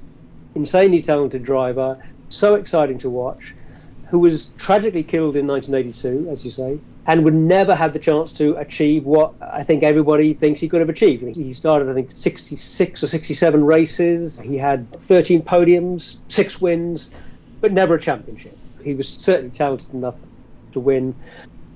[0.56, 1.98] insanely talented driver,
[2.30, 3.54] so exciting to watch,
[4.10, 8.32] who was tragically killed in 1982, as you say, and would never have the chance
[8.34, 11.36] to achieve what I think everybody thinks he could have achieved.
[11.36, 14.40] He started, I think, 66 or 67 races.
[14.42, 17.12] He had 13 podiums, six wins,
[17.62, 18.58] but never a championship.
[18.84, 20.16] He was certainly talented enough
[20.74, 21.16] to win.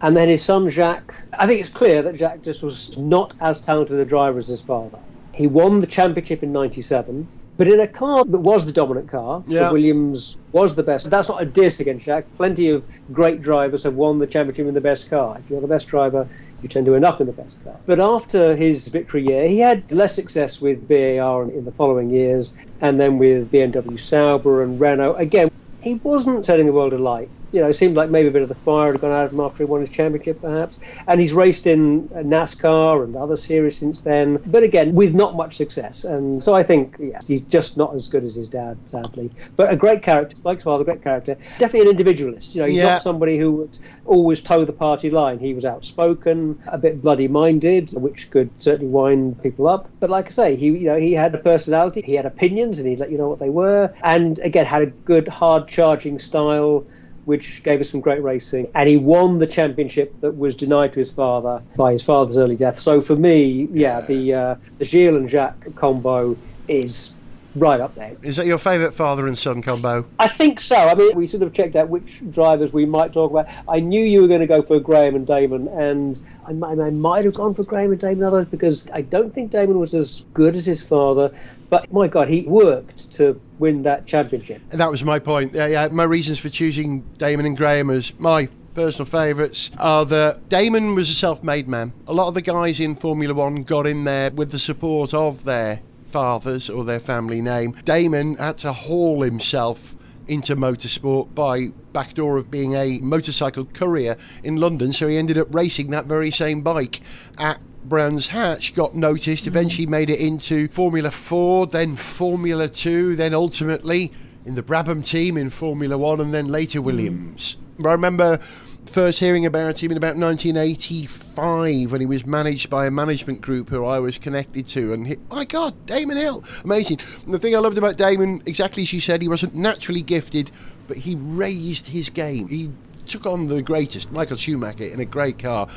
[0.01, 3.62] And then his son Jacques, I think it's clear that Jacques just was not as
[3.62, 4.99] talented a driver as his father.
[5.34, 7.27] He won the championship in 97,
[7.58, 9.71] but in a car that was the dominant car, Yeah.
[9.71, 11.10] Williams was the best.
[11.10, 12.27] That's not a diss against Jacques.
[12.38, 15.38] Plenty of great drivers have won the championship in the best car.
[15.39, 16.27] If you're the best driver,
[16.62, 17.75] you tend to end up in the best car.
[17.86, 22.10] But after his victory year, he had less success with BAR in, in the following
[22.10, 25.15] years, and then with BMW Sauber and Renault.
[25.15, 25.49] Again,
[25.81, 27.29] he wasn't setting the world alight.
[27.56, 29.32] You know, it seemed like maybe a bit of the fire had gone out of
[29.32, 30.78] him after he won his championship, perhaps.
[31.08, 35.38] And he's raced in uh, NASCAR and other series since then, but again, with not
[35.38, 36.04] much success.
[36.04, 39.32] And so I think, yes, he's just not as good as his dad, sadly.
[39.56, 41.38] But a great character, like his father, great character.
[41.58, 42.54] Definitely an individualist.
[42.54, 42.96] You know, he's Yeah.
[42.96, 45.39] not somebody who would always toe the party line.
[45.39, 49.89] He was outspoken, a bit bloody-minded, which could certainly wind people up.
[50.02, 52.88] But like I say, he you know he had a personality, he had opinions, and
[52.89, 53.94] he'd let you know what they were.
[54.04, 56.84] And again, had a good hard-charging style.
[57.26, 61.00] Which gave us some great racing, and he won the championship that was denied to
[61.00, 62.80] his father by his father's early death.
[62.80, 67.14] So for me, yeah, the uh, the Gilles and Jacques combo is
[67.56, 68.15] right up there.
[68.22, 70.06] Is that your favourite father and son combo?
[70.20, 70.76] I think so.
[70.76, 73.48] I mean, we sort of checked out which drivers we might talk about.
[73.68, 76.89] I knew you were going to go for Graham and Damon, and I might, I
[76.89, 80.24] might have gone for Graham and Damon others because I don't think Damon was as
[80.34, 81.32] good as his father.
[81.70, 84.62] But my God, he worked to win that championship.
[84.72, 85.54] And that was my point.
[85.54, 85.88] Yeah, yeah.
[85.88, 91.10] My reasons for choosing Damon and Graham as my personal favourites are that Damon was
[91.10, 91.94] a self-made man.
[92.08, 95.46] A lot of the guys in Formula One got in there with the support of
[95.46, 95.82] their
[96.15, 97.75] fathers or their family name.
[97.84, 99.97] Damon had to haul himself
[100.30, 105.54] into motorsport by backdoor of being a motorcycle courier in London, so he ended up
[105.54, 107.01] racing that very same bike
[107.38, 113.34] at Brands Hatch, got noticed, eventually made it into Formula 4, then Formula 2, then
[113.34, 114.13] ultimately
[114.45, 117.58] in the Brabham team in Formula 1, and then later Williams.
[117.86, 118.39] I remember
[118.86, 123.69] first hearing about him in about 1985 when he was managed by a management group
[123.69, 124.93] who I was connected to.
[124.93, 127.00] And he, my God, Damon Hill, amazing.
[127.26, 130.52] And the thing I loved about Damon, exactly as you said, he wasn't naturally gifted,
[130.88, 132.48] but he raised his game.
[132.48, 132.71] He
[133.06, 135.67] took on the greatest, Michael Schumacher, in a great car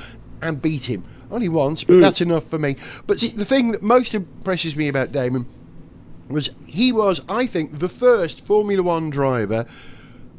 [0.41, 1.05] and beat him.
[1.31, 2.01] Only once, but mm.
[2.01, 2.77] that's enough for me.
[3.07, 5.47] But the thing that most impresses me about Damon
[6.29, 9.67] was he was, I think, the first Formula One driver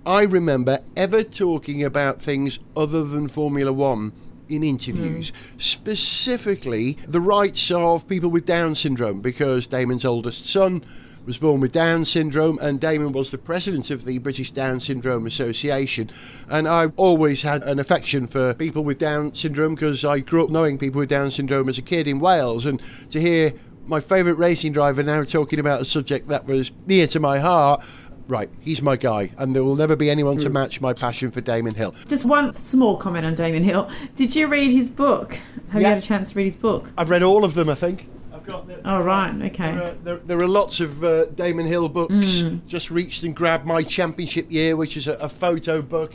[0.05, 4.13] I remember ever talking about things other than Formula One
[4.47, 5.61] in interviews, mm.
[5.61, 10.83] specifically the rights of people with Down syndrome, because Damon's oldest son
[11.25, 15.27] was born with Down syndrome, and Damon was the president of the British Down Syndrome
[15.27, 16.09] Association.
[16.49, 20.49] And I always had an affection for people with Down syndrome because I grew up
[20.49, 22.81] knowing people with Down syndrome as a kid in Wales, and
[23.11, 23.53] to hear
[23.85, 27.83] my favourite racing driver now talking about a subject that was near to my heart.
[28.29, 31.41] Right, he's my guy, and there will never be anyone to match my passion for
[31.41, 31.95] Damon Hill.
[32.07, 33.89] Just one small comment on Damon Hill.
[34.15, 35.33] Did you read his book?
[35.71, 35.87] Have Yeah.
[35.89, 36.91] you had a chance to read his book?
[36.95, 38.07] I've read all of them, I think.
[38.31, 39.71] I've got the, Oh, right, okay.
[39.73, 42.43] There are, there, there are lots of uh, Damon Hill books.
[42.67, 46.13] Just reached and grabbed my championship year, which is a, a photo book.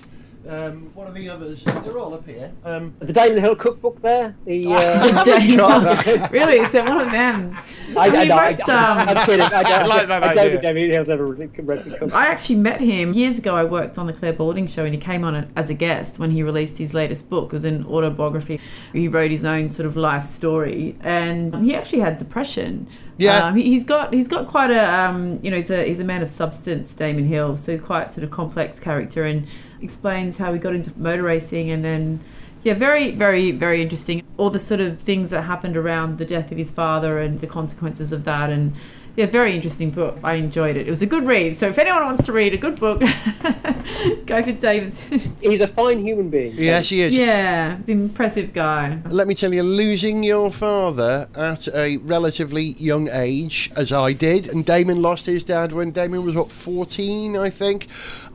[0.48, 1.64] Um, what are the others?
[1.64, 2.52] They're all up here.
[2.64, 4.36] Um, The Damon Hill cookbook there.
[4.44, 6.58] The uh, Damon- really?
[6.58, 7.56] Is that one of them?
[7.96, 9.40] I, I, he know, I, wrote, um, I'm kidding.
[9.40, 12.12] I, don't, like that I don't think Damon Hill's ever read read the cookbook.
[12.12, 13.56] I actually met him years ago.
[13.56, 16.18] I worked on the Clare Balding show, and he came on it as a guest
[16.18, 17.46] when he released his latest book.
[17.46, 18.60] It was an autobiography.
[18.92, 22.86] He wrote his own sort of life story, and he actually had depression.
[23.16, 23.46] Yeah.
[23.46, 26.04] um, he, he's got he's got quite a um, you know he's a he's a
[26.04, 27.56] man of substance, Damon Hill.
[27.56, 29.46] So he's quite sort of complex character, and
[29.80, 32.20] explains how he got into motor racing, and then.
[32.62, 34.22] Yeah, very, very, very interesting.
[34.38, 37.46] All the sort of things that happened around the death of his father and the
[37.46, 38.74] consequences of that, and
[39.16, 40.18] yeah, very interesting book.
[40.24, 40.88] I enjoyed it.
[40.88, 41.56] It was a good read.
[41.56, 43.00] So if anyone wants to read a good book,
[44.26, 45.00] go for Davis.
[45.40, 46.54] He's a fine human being.
[46.56, 47.16] Yeah, he is.
[47.16, 49.00] yeah, an impressive guy.
[49.08, 54.48] Let me tell you, losing your father at a relatively young age, as I did,
[54.48, 57.86] and Damon lost his dad when Damon was, what, 14, I think,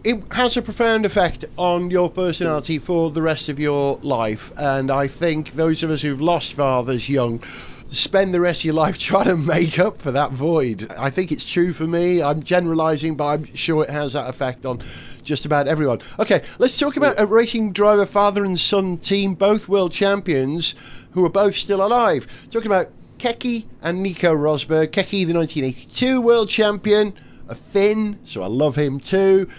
[0.06, 4.54] it has a profound effect on your personality for the rest of your life.
[4.58, 7.44] And I think those of us who've lost fathers young
[7.90, 10.92] spend the rest of your life trying to make up for that void.
[10.98, 12.22] I think it's true for me.
[12.22, 14.82] I'm generalizing, but I'm sure it has that effect on
[15.24, 16.00] just about everyone.
[16.20, 20.76] Okay, let's talk about a racing driver, father and son team, both world champions,
[21.12, 22.48] who are both still alive.
[22.52, 24.88] Talking about Keke and Nico Rosberg.
[24.88, 27.14] Keke, the 1982 world champion,
[27.48, 29.50] a Finn, so I love him too.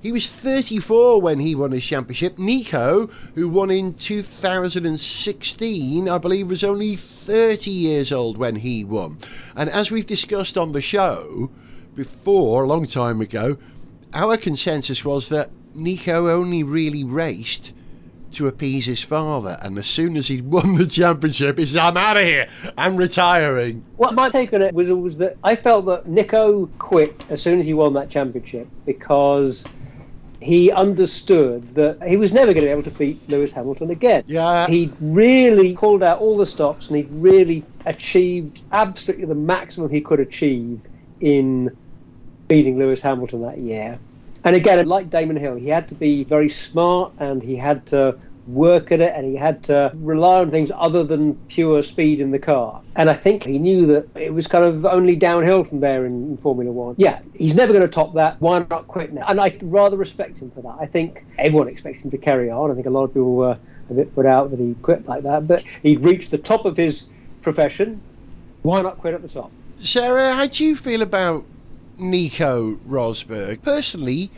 [0.00, 2.38] He was 34 when he won his championship.
[2.38, 9.18] Nico, who won in 2016, I believe was only 30 years old when he won.
[9.56, 11.50] And as we've discussed on the show
[11.96, 13.58] before, a long time ago,
[14.14, 17.72] our consensus was that Nico only really raced
[18.32, 19.58] to appease his father.
[19.62, 22.46] And as soon as he'd won the championship, he said, I'm out of here.
[22.76, 23.84] I'm retiring.
[23.96, 27.58] What my take on it was, was that I felt that Nico quit as soon
[27.58, 29.64] as he won that championship because
[30.40, 34.24] he understood that he was never going to be able to beat Lewis Hamilton again.
[34.26, 34.66] Yeah.
[34.68, 40.00] He'd really called out all the stops and he'd really achieved absolutely the maximum he
[40.00, 40.80] could achieve
[41.20, 41.76] in
[42.46, 43.98] beating Lewis Hamilton that year.
[44.44, 48.18] And again, like Damon Hill, he had to be very smart and he had to
[48.48, 52.30] work at it and he had to rely on things other than pure speed in
[52.30, 52.80] the car.
[52.96, 56.30] And I think he knew that it was kind of only downhill from there in,
[56.30, 56.94] in Formula One.
[56.98, 58.40] Yeah, he's never going to top that.
[58.40, 59.26] Why not quit now?
[59.28, 60.76] And I rather respect him for that.
[60.80, 62.70] I think everyone expects him to carry on.
[62.70, 63.58] I think a lot of people were
[63.90, 65.46] a bit put out that he quit like that.
[65.46, 67.06] But he'd reached the top of his
[67.42, 68.00] profession.
[68.62, 69.52] Why not quit at the top?
[69.78, 71.44] Sarah, how do you feel about
[71.98, 73.62] Nico Rosberg?
[73.62, 74.30] Personally,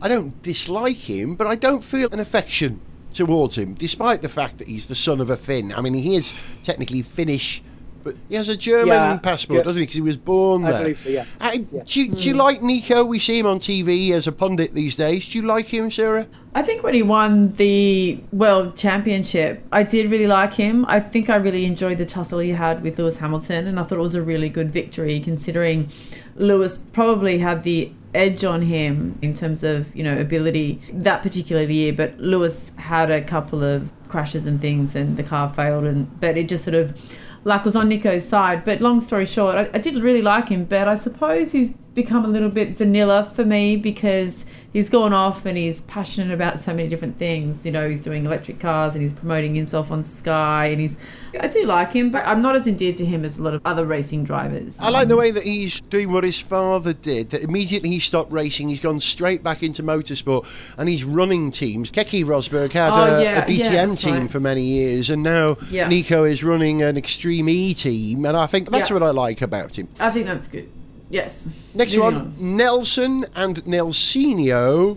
[0.00, 2.80] I don't dislike him, but I don't feel an affection
[3.12, 5.72] towards him, despite the fact that he's the son of a Finn.
[5.72, 7.62] I mean, he is technically Finnish,
[8.04, 9.62] but he has a German Yeah, passport, yeah.
[9.62, 9.82] doesn't he?
[9.84, 10.80] Because he was born I there.
[10.82, 11.24] believe so, yeah.
[11.40, 11.82] Uh, Yeah.
[11.86, 13.04] Do, you, do you like Nico?
[13.04, 15.26] We see him on TV as a pundit these days.
[15.28, 16.26] Do you like him, Sarah?
[16.54, 20.84] I think when he won the World Championship, I did really like him.
[20.86, 23.96] I think I really enjoyed the tussle he had with Lewis Hamilton, and I thought
[23.98, 25.88] it was a really good victory considering
[26.36, 31.62] Lewis probably had the edge on him in terms of you know ability that particular
[31.62, 31.92] year.
[31.92, 36.36] But Lewis had a couple of crashes and things, and the car failed, and but
[36.36, 36.98] it just sort of
[37.44, 38.64] luck was on Nico's side.
[38.64, 42.24] But long story short, I, I did really like him, but I suppose he's become
[42.24, 46.72] a little bit vanilla for me because he's gone off and he's passionate about so
[46.72, 47.66] many different things.
[47.66, 50.96] You know, he's doing electric cars and he's promoting himself on Sky, and he's.
[51.40, 53.62] I do like him, but I'm not as endeared to him as a lot of
[53.64, 54.78] other racing drivers.
[54.78, 57.30] I like the way that he's doing what his father did.
[57.30, 60.46] That immediately he stopped racing, he's gone straight back into motorsport,
[60.76, 61.90] and he's running teams.
[61.90, 63.58] Keke Rosberg had Oh, a, yeah, a DTM
[63.88, 64.30] yeah, team right.
[64.30, 65.88] for many years, and now Yeah.
[65.88, 69.78] Nico is running an Extreme E team, and I think that's what I like about
[69.78, 69.88] him.
[70.00, 70.68] I think that's good.
[71.12, 71.46] Yes.
[71.74, 74.96] Next Moving one, Nelson and Nelsinho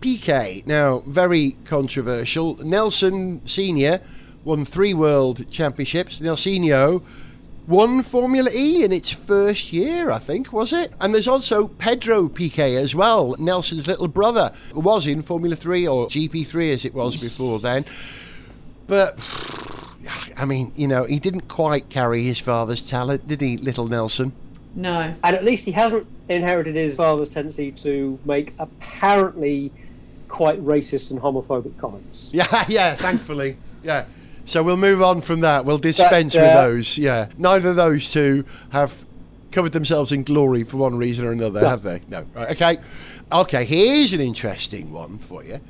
[0.00, 0.62] Piquet.
[0.64, 2.56] Now, very controversial.
[2.64, 4.00] Nelson Senior
[4.42, 6.18] won three world championships.
[6.18, 7.02] Nelsinho
[7.68, 10.94] won Formula E in its first year, I think, was it?
[10.98, 16.08] And there's also Pedro Piquet as well, Nelson's little brother, was in Formula 3 or
[16.08, 17.84] GP3 as it was before then.
[18.86, 19.20] But,
[20.38, 24.32] I mean, you know, he didn't quite carry his father's talent, did he, little Nelson?
[24.74, 25.12] No.
[25.24, 29.72] And at least he hasn't inherited his father's tendency to make apparently
[30.28, 32.30] quite racist and homophobic comments.
[32.32, 33.56] Yeah, yeah, thankfully.
[33.82, 34.04] Yeah.
[34.46, 35.64] So we'll move on from that.
[35.64, 36.98] We'll dispense But, with uh, those.
[36.98, 37.28] Yeah.
[37.36, 39.06] Neither of those two have
[39.52, 41.68] covered themselves in glory for one reason or another, No.
[41.68, 42.00] have they?
[42.08, 42.24] No.
[42.34, 42.50] Right.
[42.52, 42.78] Okay.
[43.32, 43.64] Okay.
[43.64, 45.60] Here's an interesting one for you.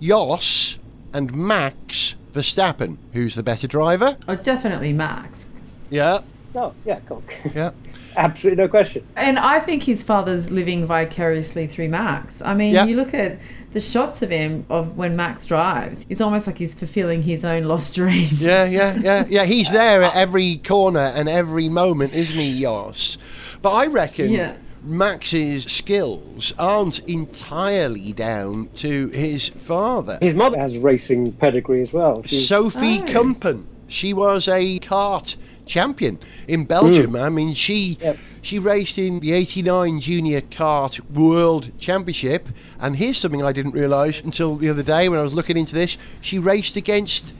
[0.00, 0.78] Jos
[1.12, 2.96] and Max Verstappen.
[3.12, 4.16] Who's the better driver?
[4.28, 5.46] Oh, definitely Max.
[5.90, 6.20] Yeah.
[6.56, 7.22] Oh, yeah, cool.
[7.54, 7.70] Yeah.
[8.16, 9.06] Absolutely no question.
[9.14, 12.40] And I think his father's living vicariously through Max.
[12.40, 12.88] I mean, Yep.
[12.88, 13.38] you look at
[13.72, 16.06] the shots of him of when Max drives.
[16.08, 18.40] It's almost like he's fulfilling his own lost dreams.
[18.40, 19.44] Yeah, yeah, yeah, yeah.
[19.44, 23.18] He's there at every corner and every moment, isn't he, Jos?
[23.60, 24.56] But I reckon Yeah.
[24.82, 30.18] Max's skills aren't entirely down to his father.
[30.22, 32.22] His mother has racing pedigree as well.
[32.24, 33.04] She's- Sophie Oh.
[33.04, 33.64] Kumpen.
[33.88, 37.10] She was a kart champion in Belgium.
[37.10, 37.16] Hmm.
[37.16, 38.16] I mean, she Yep.
[38.42, 42.48] she raced in the '89 Junior Kart World Championship.
[42.80, 45.74] And here's something I didn't realise until the other day when I was looking into
[45.74, 47.32] this: she raced against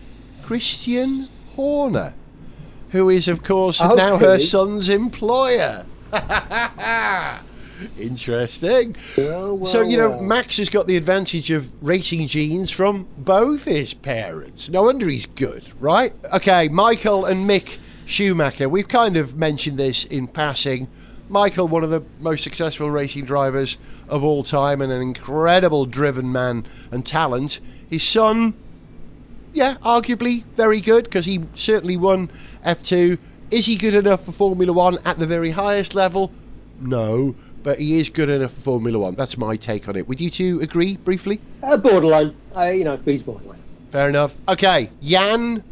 [0.45, 2.15] Christian Horner,
[2.91, 5.87] who is, of course, Oh, now her son's employer.
[7.99, 8.97] Interesting.
[9.17, 10.23] Well, so, you know, well.
[10.23, 14.69] Max has got the advantage of racing genes from both his parents.
[14.69, 16.13] No wonder he's good, right?
[16.33, 18.69] Okay, Michael and Mick Schumacher.
[18.69, 20.89] We've kind of mentioned this in passing.
[21.29, 26.31] Michael, one of the most successful racing drivers of all time and an incredible driven
[26.31, 27.59] man and talent.
[27.91, 28.55] His son,
[29.53, 32.31] yeah, arguably very good because he certainly won
[32.65, 33.19] F2.
[33.51, 36.31] Is he good enough for Formula One at the very highest level?
[36.81, 37.35] No,
[37.67, 39.17] but he is good enough for Formula One.
[39.17, 40.07] That's my take on it.
[40.07, 41.41] Would you two agree briefly?
[41.65, 42.33] Uh, borderline.
[42.57, 43.59] Uh, you know, he's borderline.
[43.91, 44.37] Fair enough.
[44.49, 45.65] Okay, Jan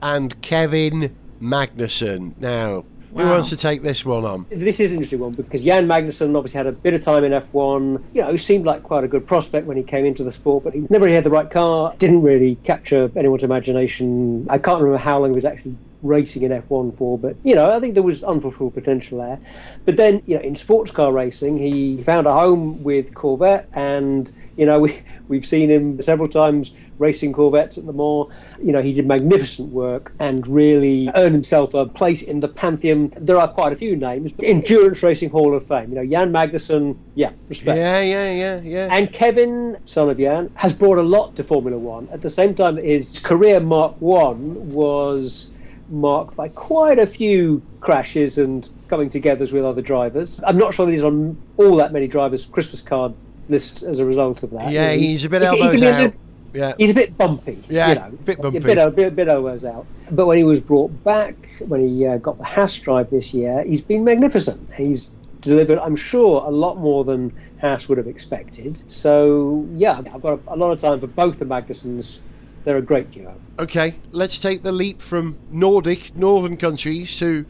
[0.00, 2.38] and Kevin Magnussen.
[2.38, 4.46] Now, who wants to take this one on?
[4.48, 7.32] This is an interesting one because Jan Magnussen obviously had a bit of time in
[7.32, 8.00] F1.
[8.14, 10.62] You know, he seemed like quite a good prospect when he came into the sport,
[10.62, 11.92] but he never really had the right car.
[11.98, 14.46] Didn't really capture anyone's imagination.
[14.48, 17.70] I can't remember how long he was actually racing in F1 for, but you know,
[17.70, 19.38] I think there was unfulfilled potential there.
[19.84, 24.30] But then, you know, in sports car racing, he found a home with Corvette, and
[24.56, 28.28] you know, we we've seen him several times racing Corvettes at Le Mans.
[28.62, 33.12] You know, he did magnificent work and really earned himself a place in the pantheon.
[33.16, 35.90] There are quite a few names, but Endurance Racing Hall of Fame.
[35.90, 37.78] You know, Jan Magnussen, yeah, respect.
[37.78, 38.88] Yeah, yeah, yeah, yeah.
[38.90, 42.08] And Kevin, son of Jan, has brought a lot to Formula One.
[42.12, 45.49] At the same time, his career Mark One was
[45.90, 50.40] marked by quite a few crashes and coming togethers with other drivers.
[50.46, 53.14] I'm not sure that he's on all that many drivers' Christmas card
[53.48, 54.70] lists as a result of that.
[54.72, 55.98] yeah, He- he's a bit he- he elbows be a out.
[56.02, 56.20] little-
[56.52, 56.72] Yeah.
[56.78, 57.62] He's a bit bumpy.
[57.68, 58.58] Yeah, you know, bit bumpy.
[58.58, 59.86] A bit, a bit, bit elbows out.
[60.10, 61.36] But when he was brought back,
[61.68, 64.60] when he uh, got the Haas drive this year, he's been magnificent.
[64.76, 65.12] He's
[65.42, 68.82] delivered, I'm sure, a lot more than Haas would have expected.
[68.90, 72.18] So, yeah, I've got a, a lot of time for both the Magnussens.
[72.64, 73.34] They're a great duo.
[73.58, 77.46] Okay, let's take the leap from Nordic, northern countries to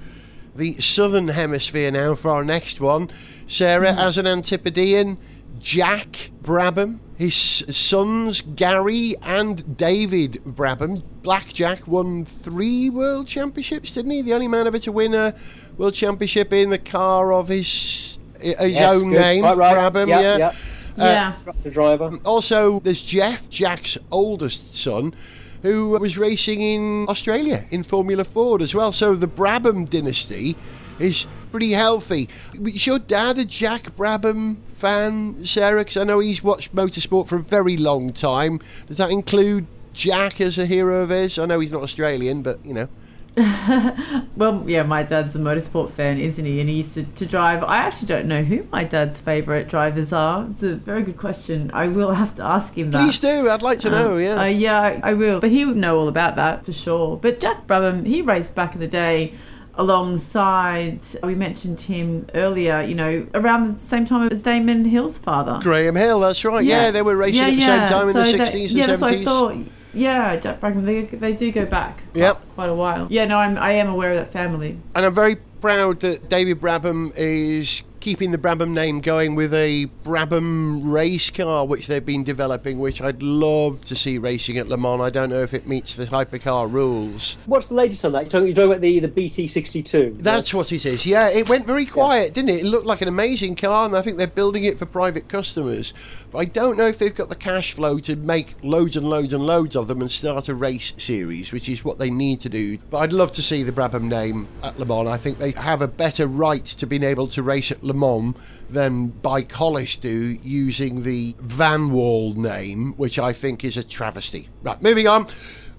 [0.55, 3.11] the southern hemisphere now for our next one.
[3.47, 3.99] Sarah, hmm.
[3.99, 5.19] as an Antipodean,
[5.59, 11.03] Jack Brabham, his sons Gary and David Brabham.
[11.23, 14.23] Black Jack won three world championships, didn't he?
[14.23, 15.35] The only man ever to win a
[15.77, 19.21] world championship in the car of his his Yes, own good.
[19.21, 19.75] name, Right.
[19.75, 20.09] Brabham.
[20.09, 20.37] Yeah, yeah.
[20.39, 20.55] yeah.
[20.99, 21.35] Uh, yeah.
[21.63, 22.19] The driver.
[22.25, 25.15] Also, there's Jeff, Jack's oldest son,
[25.63, 28.93] who was racing in Australia in Formula Ford as well.
[28.93, 30.57] So the Brabham dynasty
[30.99, 32.29] is pretty healthy.
[32.65, 35.85] Is your dad a Jack Brabham fan, Sarah?
[35.85, 38.61] 'Cause I know he's watched motorsport for a very long time.
[38.89, 41.39] Does that include Jack as a hero of his?
[41.39, 42.89] I know he's not Australian, but you know.
[44.37, 46.61] Well, yeah, my dad's a motorsport fan, isn't he?
[46.61, 47.63] And he used to, to drive.
[47.63, 50.47] I actually don't know who my dad's favourite drivers are.
[50.51, 51.71] It's a very good question.
[51.75, 53.03] I will have to ask him that.
[53.05, 53.51] Please do.
[53.51, 54.17] I'd like to know.
[54.17, 54.41] Yeah.
[54.41, 55.41] Uh, yeah, I, will.
[55.41, 57.17] But he would know all about that for sure.
[57.19, 59.35] But Jack Brabham, he raced back in the day
[59.75, 65.59] alongside, we mentioned him earlier, you know, around the same time as Damon Hill's father.
[65.63, 66.21] Graham Hill.
[66.21, 66.65] That's right.
[66.65, 67.85] Yeah, they were racing Yeah, at the yeah.
[67.85, 69.57] same time in So the that- sixties yeah, and that's what I thought.
[69.93, 72.41] Yeah, Jack Brabham, they, they do go back quite, Yep.
[72.55, 73.07] quite a while.
[73.11, 74.79] Yeah, no, I'm, I am aware of that family.
[74.95, 79.87] And I'm very proud that David Brabham is keeping the Brabham name going with a
[80.05, 84.79] Brabham race car, which they've been developing, which I'd love to see racing at Le
[84.79, 85.03] Mans.
[85.03, 87.37] I don't know if it meets the hypercar rules.
[87.47, 88.23] What's the latest on that?
[88.23, 90.19] You're talking, you're talking about the, the BT62?
[90.19, 91.05] That's what it is.
[91.05, 92.61] Yeah, it went very quiet, didn't it?
[92.61, 95.93] It looked like an amazing car, and I think they're building it for private customers.
[96.31, 99.33] But I don't know if they've got the cash flow to make loads and loads
[99.33, 102.49] and loads of them and start a race series, which is what they need to
[102.49, 102.79] do.
[102.89, 105.09] But I'd love to see the Brabham name at Le Mans.
[105.09, 108.37] I think they have a better right to being able to race at Le Mans
[108.69, 114.49] than ByKolles do using the Vanwall name, which I think is a travesty.
[114.63, 115.27] Right, moving on.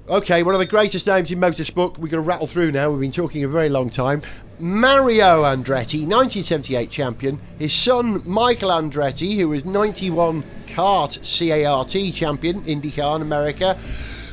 [0.09, 1.97] Okay, one of the greatest names in motorsport.
[1.97, 2.91] We're going to rattle through now.
[2.91, 4.21] We've been talking a very long time.
[4.59, 7.39] Mario Andretti, 1978 champion.
[7.57, 13.79] His son, Michael Andretti, who was 91 kart CART champion, IndyCar in America.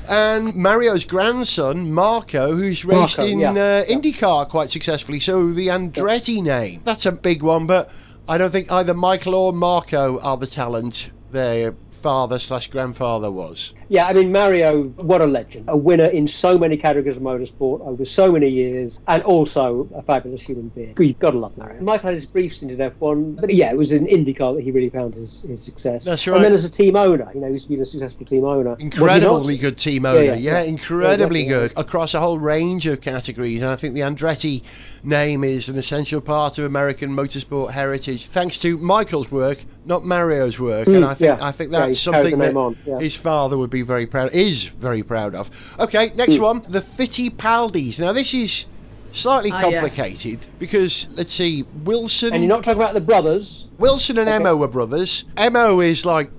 [0.08, 3.50] And Mario's grandson, Marco, who's raced Marco, in yeah.
[3.50, 5.20] uh, IndyCar quite successfully.
[5.20, 7.90] So the Andretti name, that's a big one, but
[8.26, 13.74] I don't think either Michael or Marco are the talent their father slash grandfather was.
[13.88, 15.64] Yeah, I mean, Mario, what a legend.
[15.68, 20.02] A winner in so many categories of motorsport over so many years, and also a
[20.02, 20.94] fabulous human being.
[20.98, 21.80] You've got to love Mario.
[21.82, 24.70] Michael had his brief stint in F1, but yeah, it was in IndyCar that he
[24.70, 26.04] really found his, his success.
[26.04, 28.76] That's And then as a team owner, you know, he's been a successful team owner.
[28.78, 30.62] Incredibly good team owner, yeah, Yeah, yeah.
[30.62, 33.62] incredibly Yeah, good across a whole range of categories.
[33.62, 34.62] And I think the Andretti
[35.02, 40.58] name is an essential part of American motorsport heritage, thanks to Michael's work, not Mario's
[40.60, 40.86] work.
[40.88, 41.42] and I think Mm.
[41.42, 45.34] I think that's something that on, his father would be very proud, is very proud
[45.34, 45.50] of.
[45.78, 46.40] Okay, next Mm.
[46.40, 47.98] one, the Fittipaldis.
[47.98, 48.64] Now this is
[49.12, 49.80] slightly Ah, yeah.
[49.80, 52.32] complicated because let's see, Wilson.
[52.32, 53.66] And you're not talking about the brothers.
[53.78, 54.36] Wilson and Okay.
[54.38, 55.24] Emo were brothers.
[55.40, 56.30] Emo is like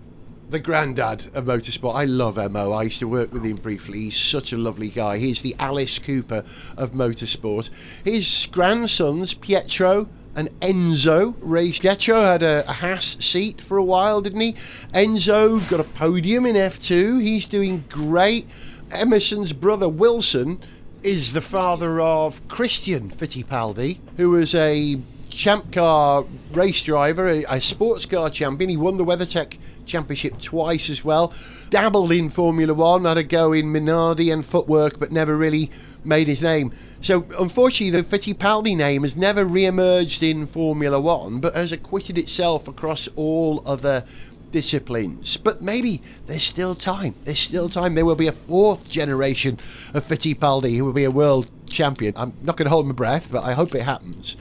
[0.49, 1.95] the granddad of motorsport.
[1.95, 2.71] I love Emo.
[2.71, 3.99] I used to work with him briefly.
[4.05, 5.17] He's such a lovely guy.
[5.19, 6.43] He's the Alice Cooper
[6.75, 7.69] of motorsport.
[8.03, 11.81] His grandsons, Pietro and Enzo, raced.
[11.81, 14.53] Pietro had a, a Haas seat for a while, didn't he?
[14.93, 17.21] Enzo got a podium in F2.
[17.21, 18.47] He's doing great.
[18.91, 20.59] Emerson's brother, Wilson,
[21.03, 24.99] is the father of Christian Fittipaldi, who was a
[25.29, 28.69] champ car race driver, a, a sports car champion.
[28.69, 31.33] He won the WeatherTech Championship twice as well.
[31.69, 35.71] Dabbled in Formula One, had a go in Minardi and footwork, but never really
[36.03, 36.71] made his name.
[37.01, 42.17] So, unfortunately, the Fittipaldi name has never re emerged in Formula One, but has acquitted
[42.17, 44.03] itself across all other
[44.51, 45.37] disciplines.
[45.37, 47.15] But maybe there's still time.
[47.23, 47.95] There's still time.
[47.95, 49.59] There will be a fourth generation
[49.93, 52.13] of Fittipaldi who will be a world champion.
[52.15, 54.35] I'm not going to hold my breath, but I hope it happens.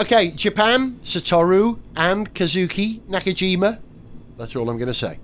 [0.00, 3.78] Okay, Japan, Satoru, and Kazuki Nakajima.
[4.36, 5.18] That's all I'm going to say.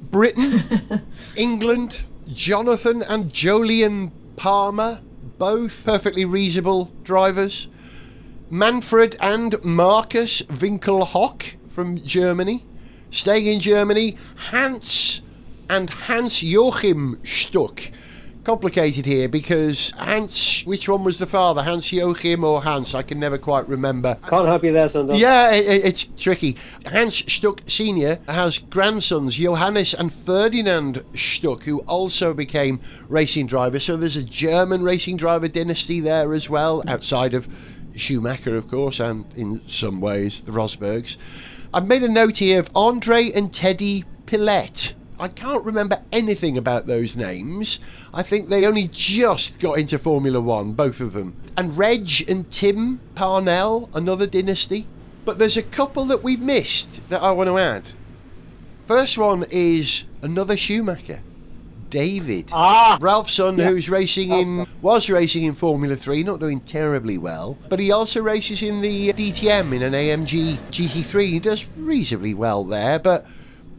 [0.00, 1.02] Britain,
[1.36, 5.00] England, Jonathan and Jolyon Palmer,
[5.36, 7.66] both perfectly reasonable drivers.
[8.48, 12.64] Manfred and Marcus Winkelhock from Germany.
[13.10, 14.16] Staying in Germany,
[14.50, 15.22] Hans
[15.68, 17.90] and Hans Joachim Stuck.
[18.52, 22.94] Complicated here because Hans, which one was the father, Hans Joachim or Hans?
[22.94, 24.16] I can never quite remember.
[24.26, 25.20] Can't help you there, sometimes.
[25.20, 26.56] Yeah, it- it's tricky.
[26.86, 28.20] Hans Stuck Sr.
[28.26, 33.84] has grandsons, Johannes and Ferdinand Stuck, who also became racing drivers.
[33.84, 37.48] So there's a German racing driver dynasty there as well, outside of
[37.96, 41.18] Schumacher, of course, and in some ways the Rosbergs.
[41.74, 44.94] I've made a note here of Andre and Teddy Pilette.
[45.20, 47.78] I can't remember anything about those names.
[48.14, 51.34] I think they only just got into Formula One, both of them.
[51.56, 54.86] And Reg and Tim Parnell, another dynasty.
[55.24, 57.90] But there's a couple that we've missed that I want to add.
[58.86, 61.20] First one is another Schumacher,
[61.90, 62.50] David.
[62.52, 62.96] Ah!
[63.00, 63.66] Ralf's son, Yeah.
[63.68, 68.22] who's racing in, was racing in Formula 3, not doing terribly well, but he also
[68.22, 71.26] races in the DTM in an AMG GT3.
[71.32, 73.26] He does reasonably well there, but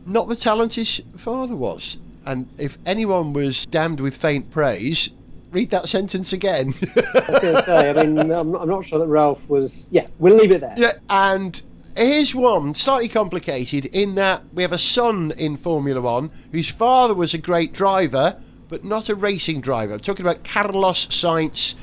[0.10, 1.98] not the talent his father was.
[2.26, 5.10] And if anyone was damned with faint praise,
[5.52, 6.74] read that sentence again.
[6.96, 9.88] I was going to say, I mean, I'm, I'm not sure that Ralf was.
[9.92, 10.76] Yeah, we'll leave it there.
[10.78, 11.62] Yeah, and
[11.96, 17.14] here's one slightly complicated in that we have a son in Formula One whose father
[17.14, 19.94] was a great driver, but not a racing driver.
[19.94, 21.76] I'm talking about Carlos Sainz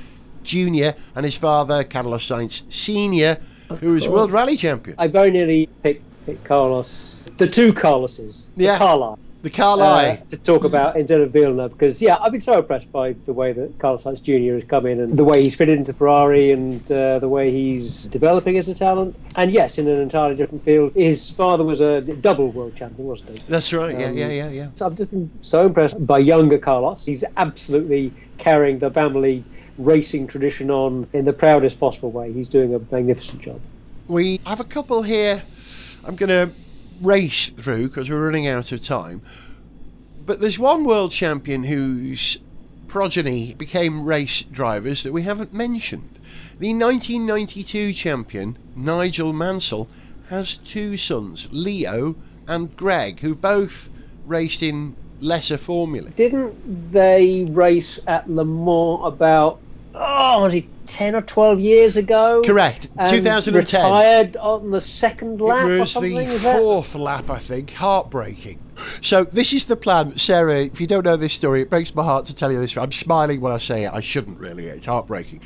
[0.43, 0.99] Jr.
[1.15, 3.39] and his father, Carlos Sainz Sr.,
[3.81, 4.13] who was oh.
[4.13, 4.97] world rally champion.
[4.99, 6.05] I very nearly picked,
[6.45, 8.73] Carlos, the two Carloses, Yeah.
[8.75, 9.19] the Carlisle.
[9.43, 10.11] The Carlisle.
[10.13, 13.33] uh, to talk about instead of Villeneuve because yeah, I've been so impressed by the
[13.33, 14.55] way that Carlos Sainz Jr.
[14.55, 18.07] has come in and the way he's fitted into Ferrari and uh, the way he's
[18.09, 19.15] developing as a talent.
[19.37, 20.97] And yes, in an entirely different field.
[20.97, 23.43] His father was a double world champion, wasn't he?
[23.47, 23.97] That's right.
[23.97, 24.69] Yeah, Um, yeah, yeah, yeah.
[24.75, 27.07] So I've just been so impressed by younger Carlos.
[27.07, 29.45] He's absolutely carrying the family
[29.79, 32.33] racing tradition on in the proudest possible way.
[32.33, 33.61] He's doing a magnificent job.
[34.09, 35.43] We have a couple here.
[36.07, 36.53] I'm going to
[37.01, 39.23] race through because we're running out of time.
[40.25, 42.39] But there's one world champion whose
[42.89, 46.19] progeny became race drivers that we haven't mentioned.
[46.59, 49.89] The 1992 champion, Nigel Mansell,
[50.29, 52.17] has two sons, Leo
[52.49, 53.91] and Greg, who both
[54.25, 56.11] raced in lesser formula.
[56.11, 59.61] Didn't they race at Le Mans about
[59.95, 62.43] oh, was it ten or twelve years ago?
[62.45, 62.89] Correct.
[63.07, 63.55] 2010.
[63.55, 65.65] Retired on the second lap.
[65.67, 66.15] It or was something?
[66.15, 67.73] the Is that- fourth lap, I think.
[67.73, 68.59] Heartbreaking.
[69.01, 70.65] So this is the plan, Sarah.
[70.65, 72.77] If you don't know this story, it breaks my heart to tell you this.
[72.77, 73.93] I'm smiling when I say it.
[73.93, 74.67] I shouldn't really.
[74.67, 75.41] It's heartbreaking.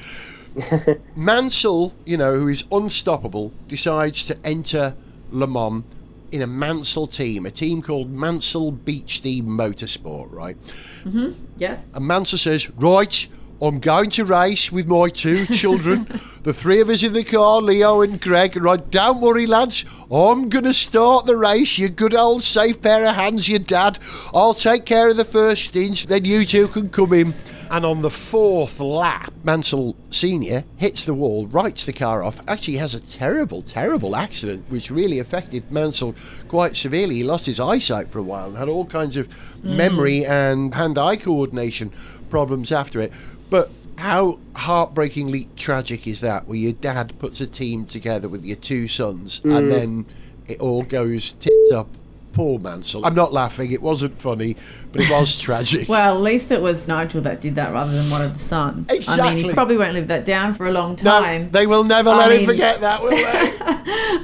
[1.17, 4.97] Mansell, you know, who is unstoppable, decides to enter
[5.31, 5.85] Le Mans
[6.33, 10.57] in a Mansell team, a team called Mansell Beechdean Motorsport, right?
[11.05, 11.33] Mm-hmm.
[11.59, 11.85] Yes.
[11.95, 13.27] And Mansell says, Right,
[13.63, 16.05] I'm going to race with my two children.
[16.45, 18.57] the three of us in the car, Leo and Greg.
[18.57, 19.85] Right, don't worry, lads.
[20.11, 21.77] I'm going to start the race.
[21.77, 23.99] You good old safe pair of hands, your dad.
[24.33, 27.35] I'll take care of the first inch, then you two can come in.
[27.71, 30.65] And on the fourth lap, Mansell Sr.
[30.77, 32.41] hits the wall, writes the car off.
[32.49, 36.17] Actually, has a terrible, terrible accident, which really affected Mansell
[36.49, 37.17] quite severely.
[37.17, 39.77] He lost his eyesight for a while and had all kinds of hmm.
[39.77, 41.93] memory and hand eye coordination
[42.31, 43.13] problems after it.
[43.51, 48.57] But how heartbreakingly tragic is that, where your dad puts a team together with your
[48.57, 49.71] two sons and mm.
[49.71, 50.07] then
[50.47, 51.89] it all goes tits up?
[52.33, 53.05] Poor Mansell.
[53.05, 54.57] I'm not laughing, it wasn't funny,
[54.93, 55.89] but it was tragic.
[55.89, 58.87] Well, at least it was Nigel that did that rather than one of the sons.
[58.89, 59.43] I mean, Exactly.
[59.43, 61.45] he probably won't live that down for a long time.
[61.45, 63.57] no, they will never I let him forget that, will they?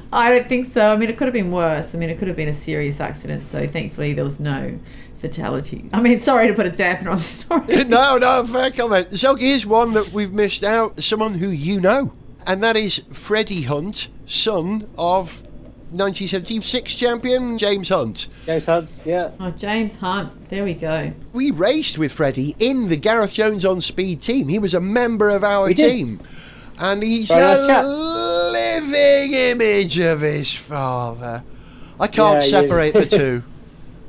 [0.12, 0.92] I don't think so.
[0.92, 1.94] I mean, it could have been worse.
[1.94, 3.48] I mean, it could have been a serious accident.
[3.48, 4.78] So thankfully, there was no
[5.18, 5.90] fatalities.
[5.92, 7.66] I mean, sorry to put a damper on the story.
[7.84, 9.18] no, no, fair comment.
[9.18, 11.02] So here's one that we've missed out.
[11.02, 12.12] Someone who you know,
[12.46, 15.42] and that is Freddie Hunt, son of
[15.90, 18.26] 1976 champion James Hunt.
[18.44, 19.30] James Hunt, yeah.
[19.40, 20.48] Oh, James Hunt.
[20.50, 21.12] There we go.
[21.32, 24.48] We raced with Freddie in the Gareth Jones on Speed team.
[24.48, 25.90] He was a member of our We did.
[25.90, 26.20] team.
[26.78, 27.84] And he's Very a chap.
[27.86, 31.42] living image of his father.
[31.98, 33.42] I can't Yeah, separate the two.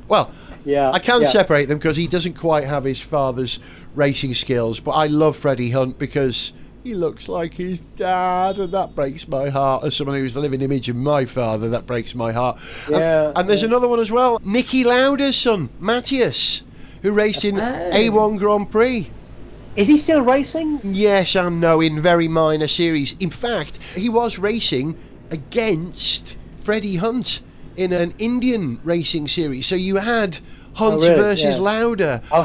[0.08, 0.30] Well,
[0.64, 0.90] Yeah.
[0.92, 1.28] I can yeah.
[1.28, 3.58] separate them because he doesn't quite have his father's
[3.94, 4.80] racing skills.
[4.80, 6.52] But I love Freddie Hunt because
[6.84, 9.84] he looks like his dad, and that breaks my heart.
[9.84, 12.58] As someone who's the living image of my father, that breaks my heart.
[12.86, 13.68] And- Yeah, And, there's yeah.
[13.68, 16.62] another one as well, Niki Lauda's son, Mathias,
[17.02, 17.90] who raced in Oh.
[17.92, 19.10] A1 Grand Prix.
[19.76, 20.80] Is he still racing?
[20.82, 23.14] Yes and no in very minor series.
[23.20, 24.96] In fact, he was racing
[25.30, 27.40] against Freddie Hunt
[27.78, 29.66] in an Indian racing series.
[29.66, 30.38] So you had
[30.74, 31.14] Hunt Oh, really?
[31.20, 31.62] versus Yeah.
[31.62, 32.22] Lauda.
[32.32, 32.42] Oh,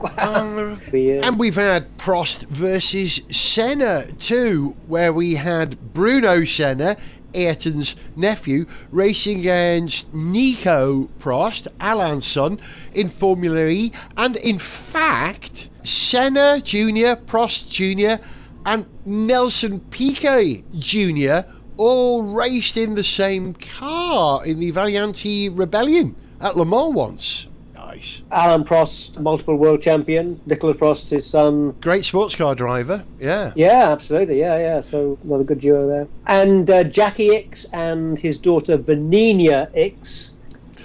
[0.00, 0.12] wow.
[0.36, 6.96] Um, and we've had Prost versus Senna too, where we had Bruno Senna,
[7.34, 12.58] Ayrton's nephew, racing against Nico Prost, Alain's son,
[12.94, 13.92] in Formula E.
[14.16, 18.22] And in fact, Senna Jr., Prost Jr.,
[18.64, 21.46] and Nelson Piquet Jr.
[21.76, 27.48] all raced in the same car in the Vaillante Rebellion at Le Mans once.
[27.74, 28.22] Nice.
[28.30, 30.40] Alain Prost, multiple world champion.
[30.44, 31.70] Nicholas Prost, his son.
[31.80, 33.52] Great sports car driver, yeah.
[33.54, 34.38] Yeah, absolutely.
[34.38, 34.80] Yeah, yeah.
[34.80, 36.08] So another good duo there.
[36.26, 40.32] And uh, Jacky Ickx and his daughter Vanina Ickx,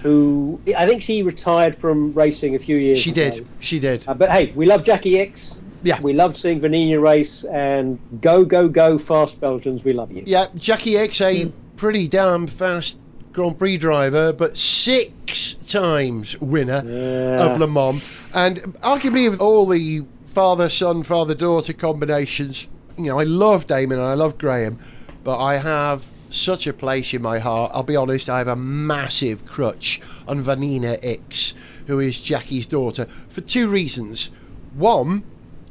[0.02, 3.04] who I think she retired from racing a few years ago.
[3.04, 3.36] She ago.
[3.36, 3.48] did.
[3.60, 4.08] She did.
[4.08, 5.58] Uh, but hey, we love Jacky Ickx.
[5.84, 5.99] Yeah.
[6.01, 9.84] We loved seeing Vanina race and go, go, go, fast Belgians.
[9.84, 10.23] We love you.
[10.25, 11.51] Yeah, Jacky Ickx, a mm.
[11.75, 12.99] pretty damn fast
[13.32, 17.45] Grand Prix driver, but six times winner Yeah.
[17.45, 18.03] of Le Mans.
[18.34, 22.67] And arguably, of all the father son, father daughter combinations,
[22.97, 24.79] you know, I love Damon and I love Graham,
[25.23, 27.71] but I have such a place in my heart.
[27.73, 31.53] I'll be honest, I have a massive crutch on Vanina Ickx,
[31.88, 34.29] who is Jacky's daughter, for two reasons.
[34.73, 35.23] One,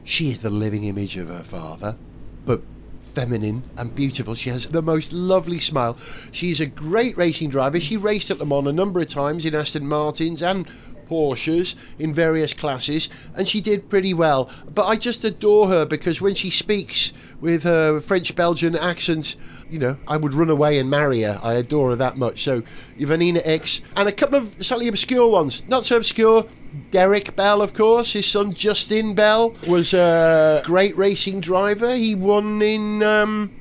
[0.05, 1.96] she is the living image of her father,
[2.44, 2.62] but
[3.01, 4.34] feminine and beautiful.
[4.34, 5.96] She has the most lovely smile.
[6.32, 7.80] She's a great racing driver.
[7.80, 10.66] She raced at Le Mans a number of times in Aston Martins and
[11.09, 14.48] Porsches in various classes, and she did pretty well.
[14.72, 19.34] But I just adore her because when she speaks with her French Belgian accent,
[19.68, 21.40] you know, I would run away and marry her.
[21.42, 22.44] I adore her that much.
[22.44, 22.62] So,
[22.96, 25.66] Ivanina Ickx, and a couple of slightly obscure ones.
[25.68, 26.46] Not so obscure.
[26.91, 31.95] Derek Bell, of course, his son Justin Bell was a great racing driver.
[31.95, 33.53] He won in, um,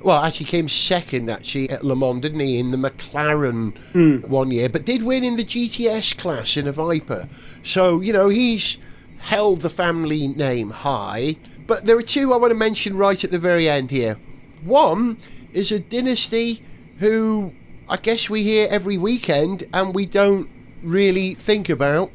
[0.00, 4.68] well, actually came second actually at Le Mans, didn't he, in the McLaren one year,
[4.68, 7.26] but did win in the GTS class in a Viper.
[7.62, 8.78] So you know he's
[9.18, 11.36] held the family name high.
[11.66, 14.18] But there are two I want to mention right at the very end here.
[14.62, 15.16] One
[15.52, 16.62] is a dynasty
[16.98, 17.52] who
[17.88, 20.50] I guess we hear every weekend and we don't
[20.82, 22.10] really think about.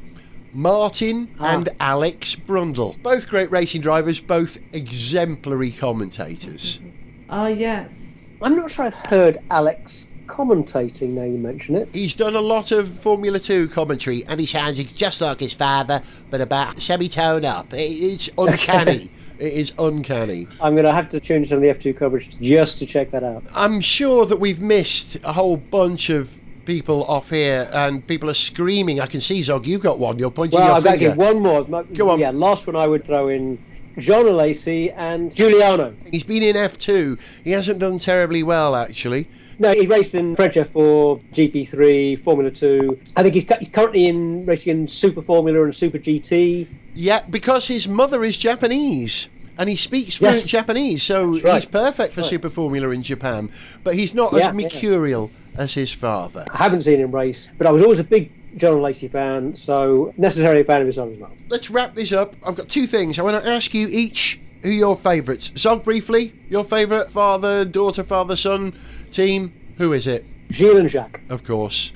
[0.52, 1.54] Martin ah.
[1.54, 3.00] and Alex Brundle.
[3.02, 6.80] Both great racing drivers, both exemplary commentators.
[7.28, 7.92] Oh, yes.
[8.40, 11.88] I'm not sure I've heard Alex commentating now you mention it.
[11.92, 16.02] He's done a lot of Formula 2 commentary and he sounds just like his father,
[16.30, 17.68] but about semitone up.
[17.72, 19.10] It's uncanny.
[19.38, 20.46] it is uncanny.
[20.60, 23.24] I'm going to have to tune some of the F2 coverage just to check that
[23.24, 23.44] out.
[23.54, 28.34] I'm sure that we've missed a whole bunch of people off here and people are
[28.34, 29.00] screaming.
[29.00, 30.18] I can see, Zog, you've got one.
[30.18, 30.98] You're pointing Well, your I've finger.
[30.98, 31.64] give one more.
[31.94, 32.20] Go on.
[32.20, 33.58] Yeah, last one I would throw in
[33.96, 35.94] Jean Alesi and Giuliano.
[36.12, 37.18] He's been in F2.
[37.42, 39.28] He hasn't done terribly well, actually.
[39.58, 43.00] No, he raced in French for GP3, Formula 2.
[43.16, 46.68] I think he's, he's currently in racing in Super Formula and Super GT.
[46.94, 49.30] Yeah, because his mother is Japanese.
[49.56, 50.46] And he speaks fluent Yes.
[50.46, 51.54] Japanese, so right.
[51.54, 52.30] he's perfect for Right.
[52.30, 53.50] Super Formula in Japan.
[53.82, 56.46] But he's not Yeah, as mercurial as his father.
[56.50, 60.14] I haven't seen him race, but I was always a big Jean Alesi fan, so
[60.16, 61.32] necessarily a fan of his son as well.
[61.48, 62.34] Let's wrap this up.
[62.44, 63.18] I've got two things.
[63.18, 65.52] I want to ask you each who your favourites.
[65.56, 68.74] Zog, briefly, your favourite father, daughter, father, son
[69.10, 69.52] team.
[69.76, 70.24] Who is it?
[70.50, 71.20] Gilles and Jacques.
[71.28, 71.92] Of course.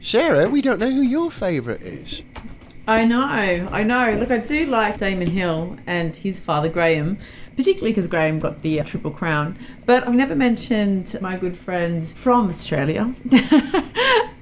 [0.00, 2.22] Sarah, we don't know who your favourite is.
[2.92, 4.16] I know, I know.
[4.18, 7.16] Look, I do like Damon Hill and his father Graham,
[7.56, 9.58] particularly because Graham got the uh, Triple Crown.
[9.86, 13.14] But I've never mentioned my good friend from Australia,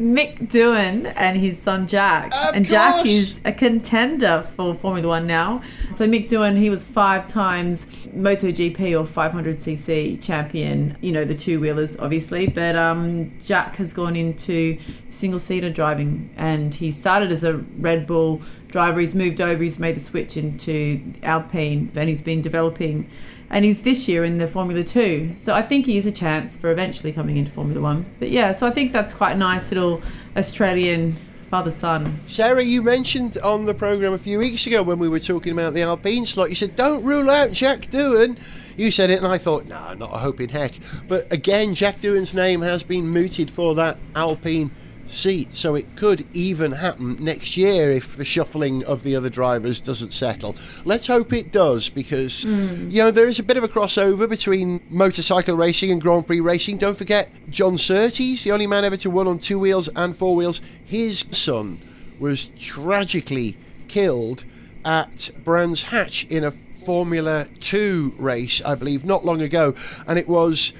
[0.00, 2.32] Mick Doohan, and his son Jack.
[2.34, 3.06] Of and Jack course.
[3.06, 5.62] is a contender for Formula One now.
[5.94, 10.96] So Mick Doohan, he was five times MotoGP or 500cc champion.
[11.00, 12.48] You know the two wheelers, obviously.
[12.48, 14.76] But um, Jack has gone into
[15.20, 19.00] single seater driving, and he started as a Red Bull driver.
[19.00, 19.62] He's moved over.
[19.62, 23.08] He's made the switch into Alpine, and he's been developing.
[23.50, 26.56] And he's this year in the Formula Two, so I think he is a chance
[26.56, 28.06] for eventually coming into Formula One.
[28.18, 30.02] But yeah, so I think that's quite a nice little
[30.36, 31.16] Australian
[31.50, 32.20] father son.
[32.26, 35.74] Sarah, you mentioned on the programme a few weeks ago when we were talking about
[35.74, 38.38] the Alpine slot, you said, don't rule out Jack Doohan.
[38.76, 40.74] You said it, and I thought, no, not a hope in heck.
[41.08, 44.70] But again, Jack Doohan's name has been mooted for that Alpine
[45.10, 49.80] seat, so it could even happen next year if the shuffling of the other drivers
[49.80, 50.56] doesn't settle.
[50.84, 52.88] Let's hope it does, because, hmm.
[52.90, 56.40] you know, there is a bit of a crossover between motorcycle racing and Grand Prix
[56.40, 56.78] racing.
[56.78, 60.36] Don't forget, John Surtees, the only man ever to win on two wheels and four
[60.36, 61.80] wheels, his son
[62.18, 63.56] was tragically
[63.88, 64.44] killed
[64.84, 69.74] at Brands Hatch in a Formula 2 race, I believe, not long ago.
[70.06, 70.72] And it was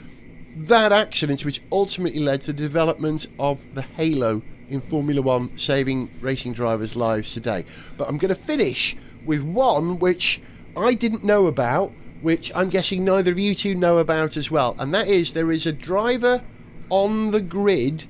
[0.67, 6.11] that accident which ultimately led to the development of the Halo in Formula 1, saving
[6.21, 7.65] racing drivers' lives today.
[7.97, 10.43] But I'm going to finish with one which
[10.77, 14.77] I didn't know about, which I'm guessing neither of you two know about as well.
[14.79, 16.43] And that is there is a driver
[16.91, 18.05] on the grid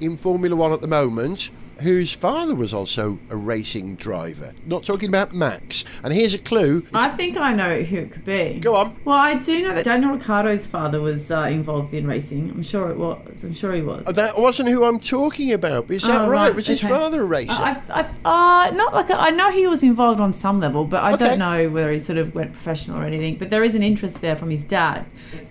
[0.00, 1.50] in Formula One at the moment
[1.80, 4.52] whose father was also a racing driver.
[4.66, 5.84] Not talking about Max.
[6.04, 6.86] And here's a clue.
[6.94, 8.58] I think I know who it could be.
[8.60, 8.96] Go on.
[9.04, 12.50] Well, I do know that Daniel Ricciardo's father was uh, involved in racing.
[12.50, 13.42] I'm sure it was.
[13.42, 14.04] I'm sure he was.
[14.14, 15.90] That wasn't who I'm talking about.
[15.90, 16.46] Is that Oh, right?
[16.48, 17.52] right, Was his father a racer?
[17.52, 17.80] I,
[18.24, 21.26] I, uh, not like I know he was involved on some level, but I Okay.
[21.30, 23.36] don't know whether he sort of went professional or anything.
[23.38, 25.06] But there is an interest there from his dad.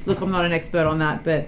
[0.05, 1.47] Look, I'm not an expert on that, but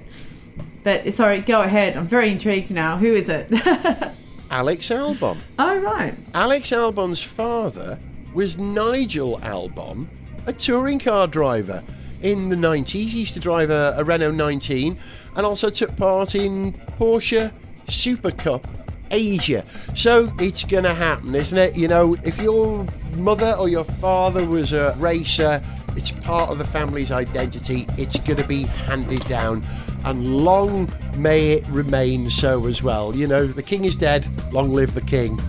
[0.84, 1.96] but sorry, go ahead.
[1.96, 2.98] I'm very intrigued now.
[2.98, 3.50] Who is it?
[4.54, 5.40] Alex Albon.
[5.58, 6.14] oh right.
[6.36, 8.00] Alex Albon's father
[8.36, 10.06] was Nigel Albon,
[10.46, 11.84] a touring car driver.
[12.22, 14.96] In the 90s, he used to drive a, a Renault 19
[15.36, 17.52] and also took part in Porsche
[17.90, 18.68] Super Cup
[19.10, 19.66] Asia.
[19.96, 21.76] So it's going to happen, isn't it?
[21.76, 22.86] You know, if your
[23.16, 25.64] mother or your father was a racer,
[25.96, 27.88] it's part of the family's identity.
[27.98, 29.66] It's going to be handed down.
[30.06, 33.16] And long may it remain so as well.
[33.16, 35.40] You know, the king is dead, long live the king.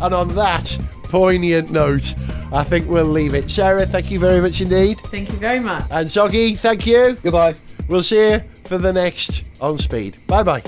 [0.00, 2.14] And on that poignant note,
[2.52, 3.50] I think we'll leave it.
[3.50, 4.98] Sarah, thank you very much indeed.
[5.06, 5.84] Thank you very much.
[5.90, 7.16] And Zoggy, thank you.
[7.22, 7.54] Goodbye.
[7.88, 10.16] We'll see you for the next On Speed.
[10.26, 10.62] Bye bye.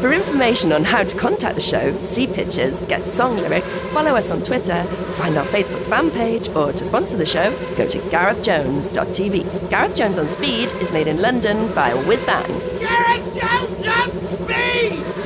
[0.00, 4.30] For information on how to contact the show, see pictures, get song lyrics, follow us
[4.30, 4.84] on Twitter,
[5.16, 9.70] find our Facebook fan page, or to sponsor the show, go to garethjones.tv.
[9.70, 12.80] Gareth Jones on Speed is made in London by Whizbang.
[12.80, 15.25] Gareth Jones on